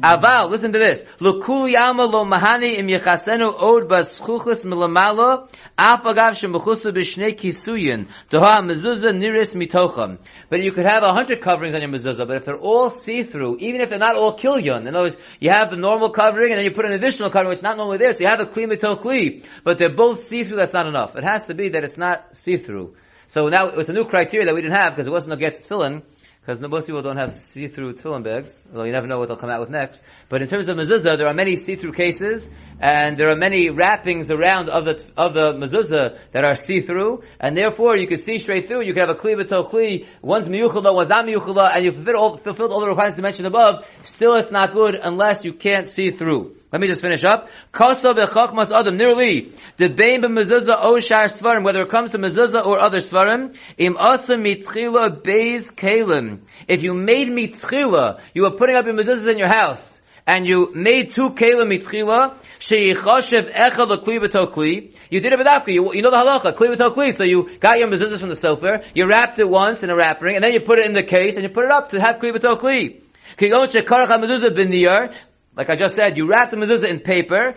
Aval, 0.00 0.50
listen 0.50 0.72
to 0.72 0.78
this. 0.78 1.04
L'kul 1.20 1.68
yama 1.68 2.04
lo 2.04 2.24
mahani 2.24 2.78
im 2.78 2.86
yechasenu 2.86 3.52
od 3.60 3.88
baschuchus 3.88 4.64
milamalo, 4.64 5.48
af 5.76 6.02
agav 6.04 6.34
shemechusu 6.34 6.92
b'shnei 6.92 7.36
kisuyin, 7.36 8.06
toha 8.30 8.62
mezuzah 8.62 9.12
niris 9.12 9.54
mitocham. 9.54 10.18
But 10.48 10.62
you 10.62 10.72
could 10.72 10.86
have 10.86 11.02
a 11.02 11.12
hundred 11.12 11.40
coverings 11.40 11.74
on 11.74 11.80
your 11.80 11.90
mezuzah, 11.90 12.26
but 12.26 12.36
if 12.36 12.44
they're 12.44 12.56
all 12.56 12.90
see-through, 12.90 13.56
even 13.58 13.80
if 13.80 13.90
they're 13.90 13.98
not 13.98 14.16
all 14.16 14.36
kilyon, 14.38 14.86
in 14.86 14.94
other 14.94 15.04
words, 15.04 15.16
you 15.40 15.50
have 15.50 15.70
the 15.70 15.76
normal 15.76 16.10
covering 16.10 16.52
and 16.52 16.58
then 16.58 16.64
you 16.64 16.70
put 16.72 16.84
an 16.84 16.92
additional 16.92 17.30
covering 17.30 17.48
which 17.48 17.58
is 17.58 17.62
not 17.62 17.76
normally 17.76 17.98
there, 17.98 18.12
so 18.12 18.22
you 18.22 18.30
have 18.30 18.40
a 18.40 18.46
kli 18.46 18.66
mitoch 18.70 19.02
kli, 19.02 19.44
but 19.64 19.78
they're 19.78 19.94
both 19.94 20.24
see-through, 20.24 20.56
that's 20.56 20.72
not 20.72 20.86
enough. 20.86 21.16
It 21.16 21.24
has 21.24 21.44
to 21.46 21.54
be 21.54 21.70
that 21.70 21.82
it's 21.82 21.98
not 21.98 22.36
see-through. 22.36 22.94
So 23.26 23.48
now 23.48 23.68
it's 23.68 23.88
a 23.88 23.92
new 23.92 24.06
criteria 24.06 24.46
that 24.46 24.54
we 24.54 24.62
didn't 24.62 24.76
have 24.76 24.92
because 24.92 25.06
it 25.06 25.12
wasn't 25.12 25.34
a 25.34 25.36
get 25.36 25.68
tefillin, 25.68 26.02
because 26.48 26.62
most 26.66 26.86
people 26.86 27.02
don't 27.02 27.18
have 27.18 27.34
see-through 27.34 27.92
tefillin 27.92 28.24
bags, 28.24 28.64
although 28.70 28.84
you 28.84 28.92
never 28.92 29.06
know 29.06 29.18
what 29.18 29.28
they'll 29.28 29.36
come 29.36 29.50
out 29.50 29.60
with 29.60 29.68
next. 29.68 30.02
But 30.30 30.40
in 30.40 30.48
terms 30.48 30.66
of 30.66 30.78
mezuzah, 30.78 31.18
there 31.18 31.26
are 31.26 31.34
many 31.34 31.56
see-through 31.56 31.92
cases, 31.92 32.48
and 32.80 33.18
there 33.18 33.28
are 33.28 33.36
many 33.36 33.68
wrappings 33.68 34.30
around 34.30 34.70
of 34.70 34.86
the 34.86 34.94
of 35.14 35.34
the 35.34 35.52
mezuzah 35.52 36.18
that 36.32 36.44
are 36.44 36.54
see 36.54 36.80
through, 36.80 37.22
and 37.38 37.54
therefore 37.54 37.98
you 37.98 38.06
could 38.06 38.22
see 38.22 38.38
straight 38.38 38.66
through. 38.66 38.82
You 38.82 38.94
could 38.94 39.06
have 39.06 39.14
a 39.14 39.20
kli 39.20 39.36
b'to 39.38 39.70
kli, 39.70 40.06
one's 40.22 40.48
miyuchada, 40.48 40.94
one's 40.94 41.10
not 41.10 41.26
miyuchada, 41.26 41.70
and 41.76 41.84
you 41.84 41.92
fulfilled 41.92 42.16
all, 42.16 42.36
fulfilled 42.38 42.72
all 42.72 42.80
the 42.80 42.88
requirements 42.88 43.20
mentioned 43.20 43.46
above. 43.46 43.84
Still, 44.04 44.36
it's 44.36 44.50
not 44.50 44.72
good 44.72 44.94
unless 44.94 45.44
you 45.44 45.52
can't 45.52 45.86
see 45.86 46.12
through. 46.12 46.56
Let 46.70 46.82
me 46.82 46.86
just 46.86 47.00
finish 47.00 47.24
up. 47.24 47.48
Nearly 47.74 49.52
the 49.78 49.88
bein 49.88 50.20
b'mezuzah 50.22 50.76
o 50.82 50.98
shar 50.98 51.24
svarim, 51.24 51.64
whether 51.64 51.80
it 51.80 51.88
comes 51.88 52.10
to 52.10 52.18
mezuzah 52.18 52.66
or 52.66 52.78
other 52.78 52.98
svarim. 52.98 53.56
Im 53.78 53.96
asa 53.96 54.34
mitchila 54.34 55.22
beis 55.22 55.72
kalim. 55.72 56.40
If 56.66 56.82
you 56.82 56.92
made 56.92 57.28
mitchila, 57.28 58.20
you 58.34 58.42
were 58.42 58.50
putting 58.50 58.76
up 58.76 58.84
your 58.84 58.94
mezuzahs 58.94 59.26
in 59.32 59.38
your 59.38 59.48
house, 59.48 60.02
and 60.26 60.46
you 60.46 60.70
made 60.74 61.12
two 61.14 61.30
kalim 61.30 61.70
mitchila, 61.72 62.34
sheyichashev 62.60 63.50
echad 63.54 63.88
lekli 63.88 64.18
b'tokli. 64.18 64.92
You 65.08 65.20
did 65.20 65.32
it 65.32 65.40
b'dafka. 65.40 65.72
You, 65.72 65.94
you 65.94 66.02
know 66.02 66.10
the 66.10 66.18
halacha, 66.18 66.52
kli 66.54 66.76
b'tokli. 66.76 67.14
So 67.16 67.24
you 67.24 67.48
got 67.60 67.78
your 67.78 67.88
mezuzahs 67.88 68.20
from 68.20 68.28
the 68.28 68.34
sofer, 68.34 68.84
you 68.92 69.06
wrapped 69.08 69.38
it 69.38 69.48
once 69.48 69.82
in 69.82 69.88
a 69.88 69.96
wrapping, 69.96 70.34
and 70.36 70.44
then 70.44 70.52
you 70.52 70.60
put 70.60 70.78
it 70.78 70.84
in 70.84 70.92
the 70.92 71.02
case, 71.02 71.36
and 71.36 71.44
you 71.44 71.48
put 71.48 71.64
it 71.64 71.70
up 71.70 71.88
to 71.92 71.98
have 71.98 72.16
kli 72.16 72.32
b'tokli. 72.36 73.00
Kigon 73.38 73.68
shekarach 73.68 74.08
ha-mezuzah 74.08 74.50
b'niyar, 74.50 75.14
like 75.58 75.68
I 75.68 75.74
just 75.74 75.96
said, 75.96 76.16
you 76.16 76.26
wrap 76.26 76.50
the 76.50 76.56
mezuzah 76.56 76.88
in 76.88 77.00
paper, 77.00 77.54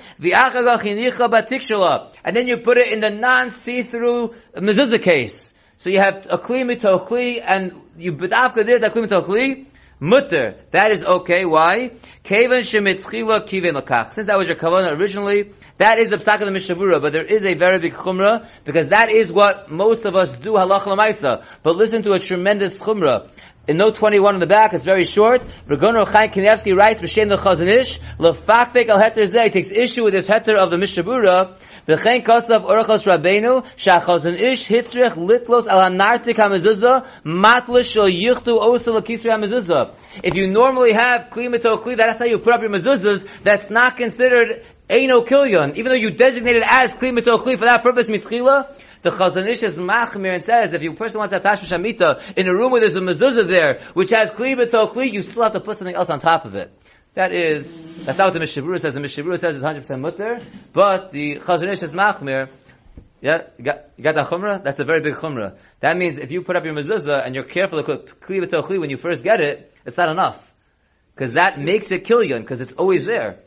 and 2.23 2.35
then 2.35 2.47
you 2.47 2.57
put 2.57 2.77
it 2.79 2.91
in 2.91 2.99
the 2.99 3.11
non-see-through 3.11 4.33
mezuzah 4.57 5.01
case. 5.03 5.53
So 5.77 5.91
you 5.91 5.99
have 5.99 6.25
a 6.29 6.39
kli 6.39 6.63
mitokli, 6.65 7.39
and 7.45 7.79
you 7.97 8.13
b'dafka 8.13 8.65
did 8.65 8.81
that 8.81 8.93
kli 8.93 9.07
mitokli, 9.07 9.67
mutter. 9.99 10.55
That 10.71 10.91
is 10.91 11.05
okay. 11.05 11.45
Why? 11.45 11.91
Since 12.23 12.49
that 12.49 14.35
was 14.37 14.47
your 14.47 14.57
kavanah 14.57 14.97
originally, 14.97 15.51
that 15.77 15.99
is 15.99 16.09
the 16.09 16.17
psak 16.17 16.41
of 16.41 16.51
the 16.51 16.59
Mishavura, 16.59 16.99
but 17.01 17.13
there 17.13 17.23
is 17.23 17.45
a 17.45 17.53
very 17.53 17.79
big 17.79 17.93
chumrah, 17.93 18.47
because 18.63 18.87
that 18.89 19.09
is 19.11 19.31
what 19.31 19.69
most 19.71 20.05
of 20.05 20.15
us 20.15 20.35
do 20.35 20.53
halach 20.53 20.81
lamaisa. 20.83 21.43
But 21.63 21.75
listen 21.75 22.01
to 22.03 22.13
a 22.13 22.19
tremendous 22.19 22.79
chumrah. 22.79 23.29
In 23.71 23.77
note 23.77 23.95
21 23.95 24.33
on 24.33 24.39
the 24.41 24.45
back, 24.45 24.73
it's 24.73 24.83
very 24.83 25.05
short. 25.05 25.43
Ragono 25.65 26.05
Chaim 26.05 26.29
Kanievsky 26.29 26.75
writes, 26.75 26.99
B'Shem 26.99 27.29
the 27.29 27.37
Chazon 27.37 27.69
Ish, 27.79 28.01
Lefakfek 28.19 28.89
al 28.89 28.99
heter 28.99 29.23
zeh, 29.23 29.45
he 29.45 29.49
takes 29.49 29.71
issue 29.71 30.03
with 30.03 30.11
this 30.11 30.27
heter 30.27 30.61
of 30.61 30.71
the 30.71 30.75
Mishabura, 30.75 31.55
V'chein 31.87 32.21
kosav 32.25 32.65
orachos 32.67 33.07
rabbeinu, 33.07 33.65
Shachazanish 33.77 34.67
hitzrich 34.67 35.15
litlos 35.15 35.69
al 35.69 35.89
hanartik 35.89 36.35
ha-mezuzah, 36.35 37.07
matlish 37.23 37.91
shal 37.91 38.07
yichtu 38.07 38.59
osa 38.59 38.91
l'kisri 38.91 39.31
ha-mezuzah. 39.31 39.95
If 40.21 40.35
you 40.35 40.47
normally 40.47 40.91
have 40.91 41.29
kli 41.29 41.47
mito 41.47 41.81
kli, 41.81 41.95
that's 41.95 42.19
how 42.19 42.25
you 42.25 42.39
put 42.39 42.53
up 42.53 42.59
your 42.59 42.71
mezuzahs, 42.71 43.25
that's 43.41 43.69
not 43.69 43.95
considered 43.95 44.65
Eino 44.89 45.25
Kilyon, 45.25 45.77
even 45.77 45.85
though 45.85 45.97
you 45.97 46.11
designate 46.11 46.57
it 46.57 46.63
as 46.65 46.93
Kli 46.95 47.17
Mito 47.17 47.41
Kli 47.41 47.57
for 47.57 47.63
that 47.63 47.81
purpose, 47.81 48.09
Mitchila, 48.09 48.75
the 49.01 49.09
Chazon 49.09 49.49
Ish 49.49 49.63
is 49.63 49.77
machmir 49.77 50.33
and 50.33 50.43
says 50.43 50.73
if 50.73 50.83
you 50.83 50.93
person 50.93 51.19
wants 51.19 51.33
to 51.33 51.39
have 51.39 51.43
Tashmish 51.43 51.71
Hamita 51.71 52.37
in 52.37 52.47
a 52.47 52.53
room 52.53 52.71
where 52.71 52.81
there's 52.81 52.95
a 52.95 52.99
mezuzah 52.99 53.47
there 53.47 53.83
which 53.93 54.11
has 54.11 54.29
kli 54.29 54.55
b'to 54.55 54.91
kli, 54.93 55.11
you 55.11 55.21
still 55.21 55.43
have 55.43 55.53
to 55.53 55.59
put 55.59 55.77
something 55.77 55.95
else 55.95 56.09
on 56.09 56.19
top 56.19 56.45
of 56.45 56.55
it. 56.55 56.71
That 57.13 57.33
is, 57.33 57.83
that's 58.05 58.17
not 58.17 58.27
what 58.27 58.33
the 58.33 58.39
Mishavura 58.39 58.79
says. 58.79 58.93
The 58.93 59.01
Mishavura 59.01 59.37
says 59.37 59.55
it's 59.55 59.65
100% 59.65 59.99
mutter, 59.99 60.39
but 60.71 61.11
the 61.11 61.37
Chazon 61.37 61.71
Ish 61.71 61.83
is 61.83 61.93
machmir. 61.93 62.49
Yeah, 63.21 63.43
you 63.57 63.65
got, 63.65 63.89
you 63.97 64.03
got 64.03 64.15
that 64.15 64.27
chumrah? 64.27 64.63
That's 64.63 64.79
a 64.79 64.83
very 64.83 65.01
big 65.01 65.13
chumrah. 65.13 65.57
That 65.79 65.97
means 65.97 66.17
if 66.17 66.31
you 66.31 66.41
put 66.41 66.55
up 66.55 66.63
your 66.63 66.73
mezuzah 66.73 67.25
and 67.25 67.35
you're 67.35 67.43
careful 67.43 67.79
to 67.79 67.83
cook 67.83 68.21
kli 68.21 68.43
b'to 68.43 68.61
kli 68.63 68.79
when 68.79 68.89
you 68.89 68.97
first 68.97 69.23
get 69.23 69.39
it, 69.41 69.73
it's 69.85 69.97
not 69.97 70.09
enough. 70.09 70.53
Because 71.13 71.33
that 71.33 71.59
makes 71.59 71.91
it 71.91 72.05
killion, 72.05 72.41
because 72.41 72.61
it's 72.61 72.71
always 72.73 73.05
there. 73.05 73.39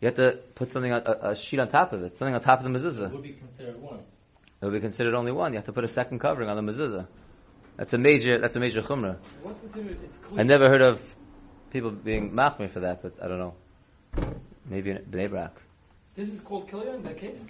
You 0.00 0.06
have 0.06 0.16
to 0.16 0.38
put 0.54 0.70
something 0.70 0.92
on, 0.92 1.02
a, 1.06 1.30
a 1.30 1.36
sheet 1.36 1.60
on 1.60 1.68
top 1.68 1.92
of 1.92 2.02
it, 2.02 2.18
something 2.18 2.34
on 2.34 2.40
top 2.40 2.64
of 2.64 2.72
the 2.72 2.76
mezuzah. 2.76 3.12
Would 3.12 3.22
be 3.22 3.34
considered 3.34 3.80
one. 3.80 4.00
It 4.62 4.66
will 4.66 4.72
be 4.72 4.80
considered 4.80 5.14
only 5.14 5.32
one. 5.32 5.52
You 5.52 5.58
have 5.58 5.66
to 5.66 5.72
put 5.72 5.82
a 5.82 5.88
second 5.88 6.20
covering 6.20 6.48
on 6.48 6.54
the 6.54 6.72
mezuzah. 6.72 7.08
That's 7.76 7.92
a 7.94 7.98
major. 7.98 8.38
That's 8.38 8.54
a 8.54 8.60
major 8.60 8.80
chumrah. 8.80 9.16
What's 9.42 9.58
considered? 9.58 9.98
It's 10.04 10.16
I 10.38 10.44
never 10.44 10.68
heard 10.68 10.82
of 10.82 11.02
people 11.70 11.90
being 11.90 12.30
machmir 12.30 12.70
for 12.70 12.80
that, 12.80 13.02
but 13.02 13.14
I 13.20 13.26
don't 13.26 13.40
know. 13.40 13.54
Maybe 14.64 14.92
in 14.92 14.98
Bnei 14.98 15.28
Brak. 15.28 15.60
This 16.14 16.28
is 16.28 16.40
called 16.40 16.70
kilya 16.70 16.94
in 16.94 17.02
that 17.02 17.18
case. 17.18 17.40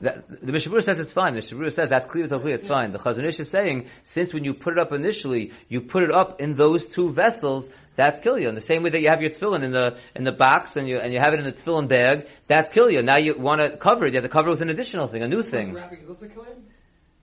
That, 0.00 0.28
the 0.28 0.52
Mishabura 0.52 0.82
says 0.82 0.98
it's 0.98 1.12
fine. 1.12 1.34
The 1.34 1.40
Mishabura 1.40 1.70
says 1.70 1.90
that's 1.90 2.06
clear 2.06 2.26
to. 2.28 2.36
It's 2.46 2.66
fine. 2.66 2.92
The 2.92 2.98
Chazon 2.98 3.28
Ish 3.28 3.40
is 3.40 3.50
saying 3.50 3.88
since 4.04 4.32
when 4.32 4.44
you 4.44 4.54
put 4.54 4.72
it 4.72 4.78
up 4.78 4.90
initially, 4.92 5.52
you 5.68 5.82
put 5.82 6.02
it 6.02 6.10
up 6.10 6.40
in 6.40 6.54
those 6.54 6.86
two 6.86 7.12
vessels. 7.12 7.68
That's 7.96 8.18
kilya. 8.18 8.48
In 8.48 8.54
the 8.54 8.60
same 8.60 8.82
way 8.82 8.90
that 8.90 9.00
you 9.00 9.08
have 9.08 9.20
your 9.20 9.30
tefillin 9.30 9.62
in 9.62 9.70
the 9.70 9.98
in 10.14 10.24
the 10.24 10.32
box 10.32 10.76
and 10.76 10.88
you 10.88 10.98
and 10.98 11.12
you 11.12 11.20
have 11.20 11.32
it 11.34 11.40
in 11.40 11.44
the 11.44 11.52
tefillin 11.52 11.88
bag, 11.88 12.26
that's 12.46 12.68
kilya. 12.70 13.04
Now 13.04 13.18
you 13.18 13.38
want 13.38 13.60
to 13.60 13.76
cover 13.76 14.06
it. 14.06 14.14
You 14.14 14.20
have 14.20 14.24
to 14.24 14.28
cover 14.28 14.48
it 14.48 14.52
with 14.52 14.62
an 14.62 14.70
additional 14.70 15.06
thing, 15.06 15.22
a 15.22 15.28
new 15.28 15.42
thing. 15.42 15.74
wrapping 15.74 16.00
is 16.00 16.08
also 16.08 16.26
kilya. 16.26 16.56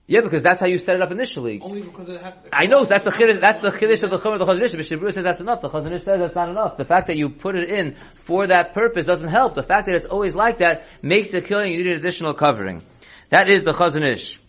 Yeah, 0.06 0.20
because 0.22 0.42
that's 0.42 0.58
how 0.58 0.66
you 0.66 0.78
set 0.78 0.96
it 0.96 1.00
up 1.02 1.12
initially. 1.12 1.60
Only 1.62 1.82
because 1.82 2.08
it 2.08 2.20
have. 2.20 2.34
I 2.52 2.66
know 2.66 2.84
that's 2.84 3.04
the 3.04 3.10
chiddush. 3.10 3.40
That's 3.40 3.62
the 3.62 3.70
chiddush 3.70 4.02
of 4.02 4.10
the 4.10 4.18
chumrah. 4.18 4.38
The 4.38 4.46
Chazon 4.46 4.64
Ish. 4.64 4.72
But 4.72 4.86
Shabbur 4.86 5.12
says 5.12 5.24
that's 5.24 5.40
enough. 5.40 5.62
The 5.62 5.68
Chazon 5.68 5.94
Ish 5.94 6.02
says 6.02 6.18
that's 6.18 6.34
not 6.34 6.48
enough. 6.48 6.76
The 6.76 6.84
fact 6.84 7.06
that 7.06 7.16
you 7.16 7.28
put 7.30 7.54
it 7.54 7.70
in 7.70 7.94
for 8.26 8.46
that 8.48 8.74
purpose 8.74 9.06
doesn't 9.06 9.30
help. 9.30 9.54
The 9.54 9.62
fact 9.62 9.86
that 9.86 9.94
it's 9.94 10.06
always 10.06 10.34
like 10.34 10.58
that 10.58 10.86
makes 11.02 11.32
it 11.34 11.46
killing. 11.46 11.72
You 11.72 11.84
need 11.84 11.92
an 11.92 11.98
additional 11.98 12.34
covering. 12.34 12.82
That 13.30 13.48
is 13.48 13.62
the 13.62 13.72
Chazon 13.72 14.12
Ish. 14.12 14.41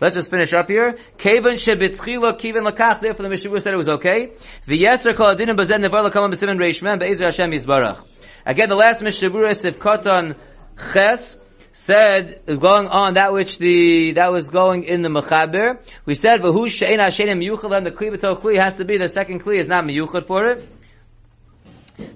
Let's 0.00 0.14
just 0.14 0.30
finish 0.30 0.54
up 0.54 0.68
here. 0.68 0.96
Kavan 1.18 1.58
shebitchila 1.60 2.40
kivan 2.40 2.66
lakach. 2.66 3.00
Therefore, 3.00 3.24
the 3.24 3.28
Mishnah 3.28 3.60
said 3.60 3.74
it 3.74 3.76
was 3.76 3.88
okay. 3.88 4.32
V'yeser 4.66 5.14
kol 5.14 5.34
adinim 5.34 5.58
bazen 5.58 5.84
nevar 5.84 6.08
lakam 6.08 6.32
b'simen 6.32 6.58
reishman 6.58 6.98
be'ezer 6.98 7.24
Hashem 7.24 7.50
yisbarach. 7.50 8.02
Again, 8.46 8.70
the 8.70 8.76
last 8.76 9.02
Mishnah 9.02 9.28
Sivkatan 9.28 10.36
ches 10.92 11.36
said 11.72 12.40
going 12.46 12.88
on 12.88 13.14
that 13.14 13.34
which 13.34 13.58
the 13.58 14.12
that 14.12 14.32
was 14.32 14.48
going 14.48 14.84
in 14.84 15.02
the 15.02 15.10
mechaber. 15.10 15.78
We 16.06 16.14
said 16.14 16.40
v'hu 16.40 16.68
she'en 16.68 16.98
hashenim 16.98 17.44
miyuchad 17.44 17.76
and 17.76 17.86
the 17.86 17.90
kli 17.90 18.16
b'to 18.16 18.40
kli 18.40 18.58
has 18.58 18.76
to 18.76 18.86
be 18.86 18.96
the 18.96 19.06
second 19.06 19.44
kli 19.44 19.58
is 19.58 19.68
not 19.68 19.84
miyuchad 19.84 20.26
for 20.26 20.46
it. 20.46 20.66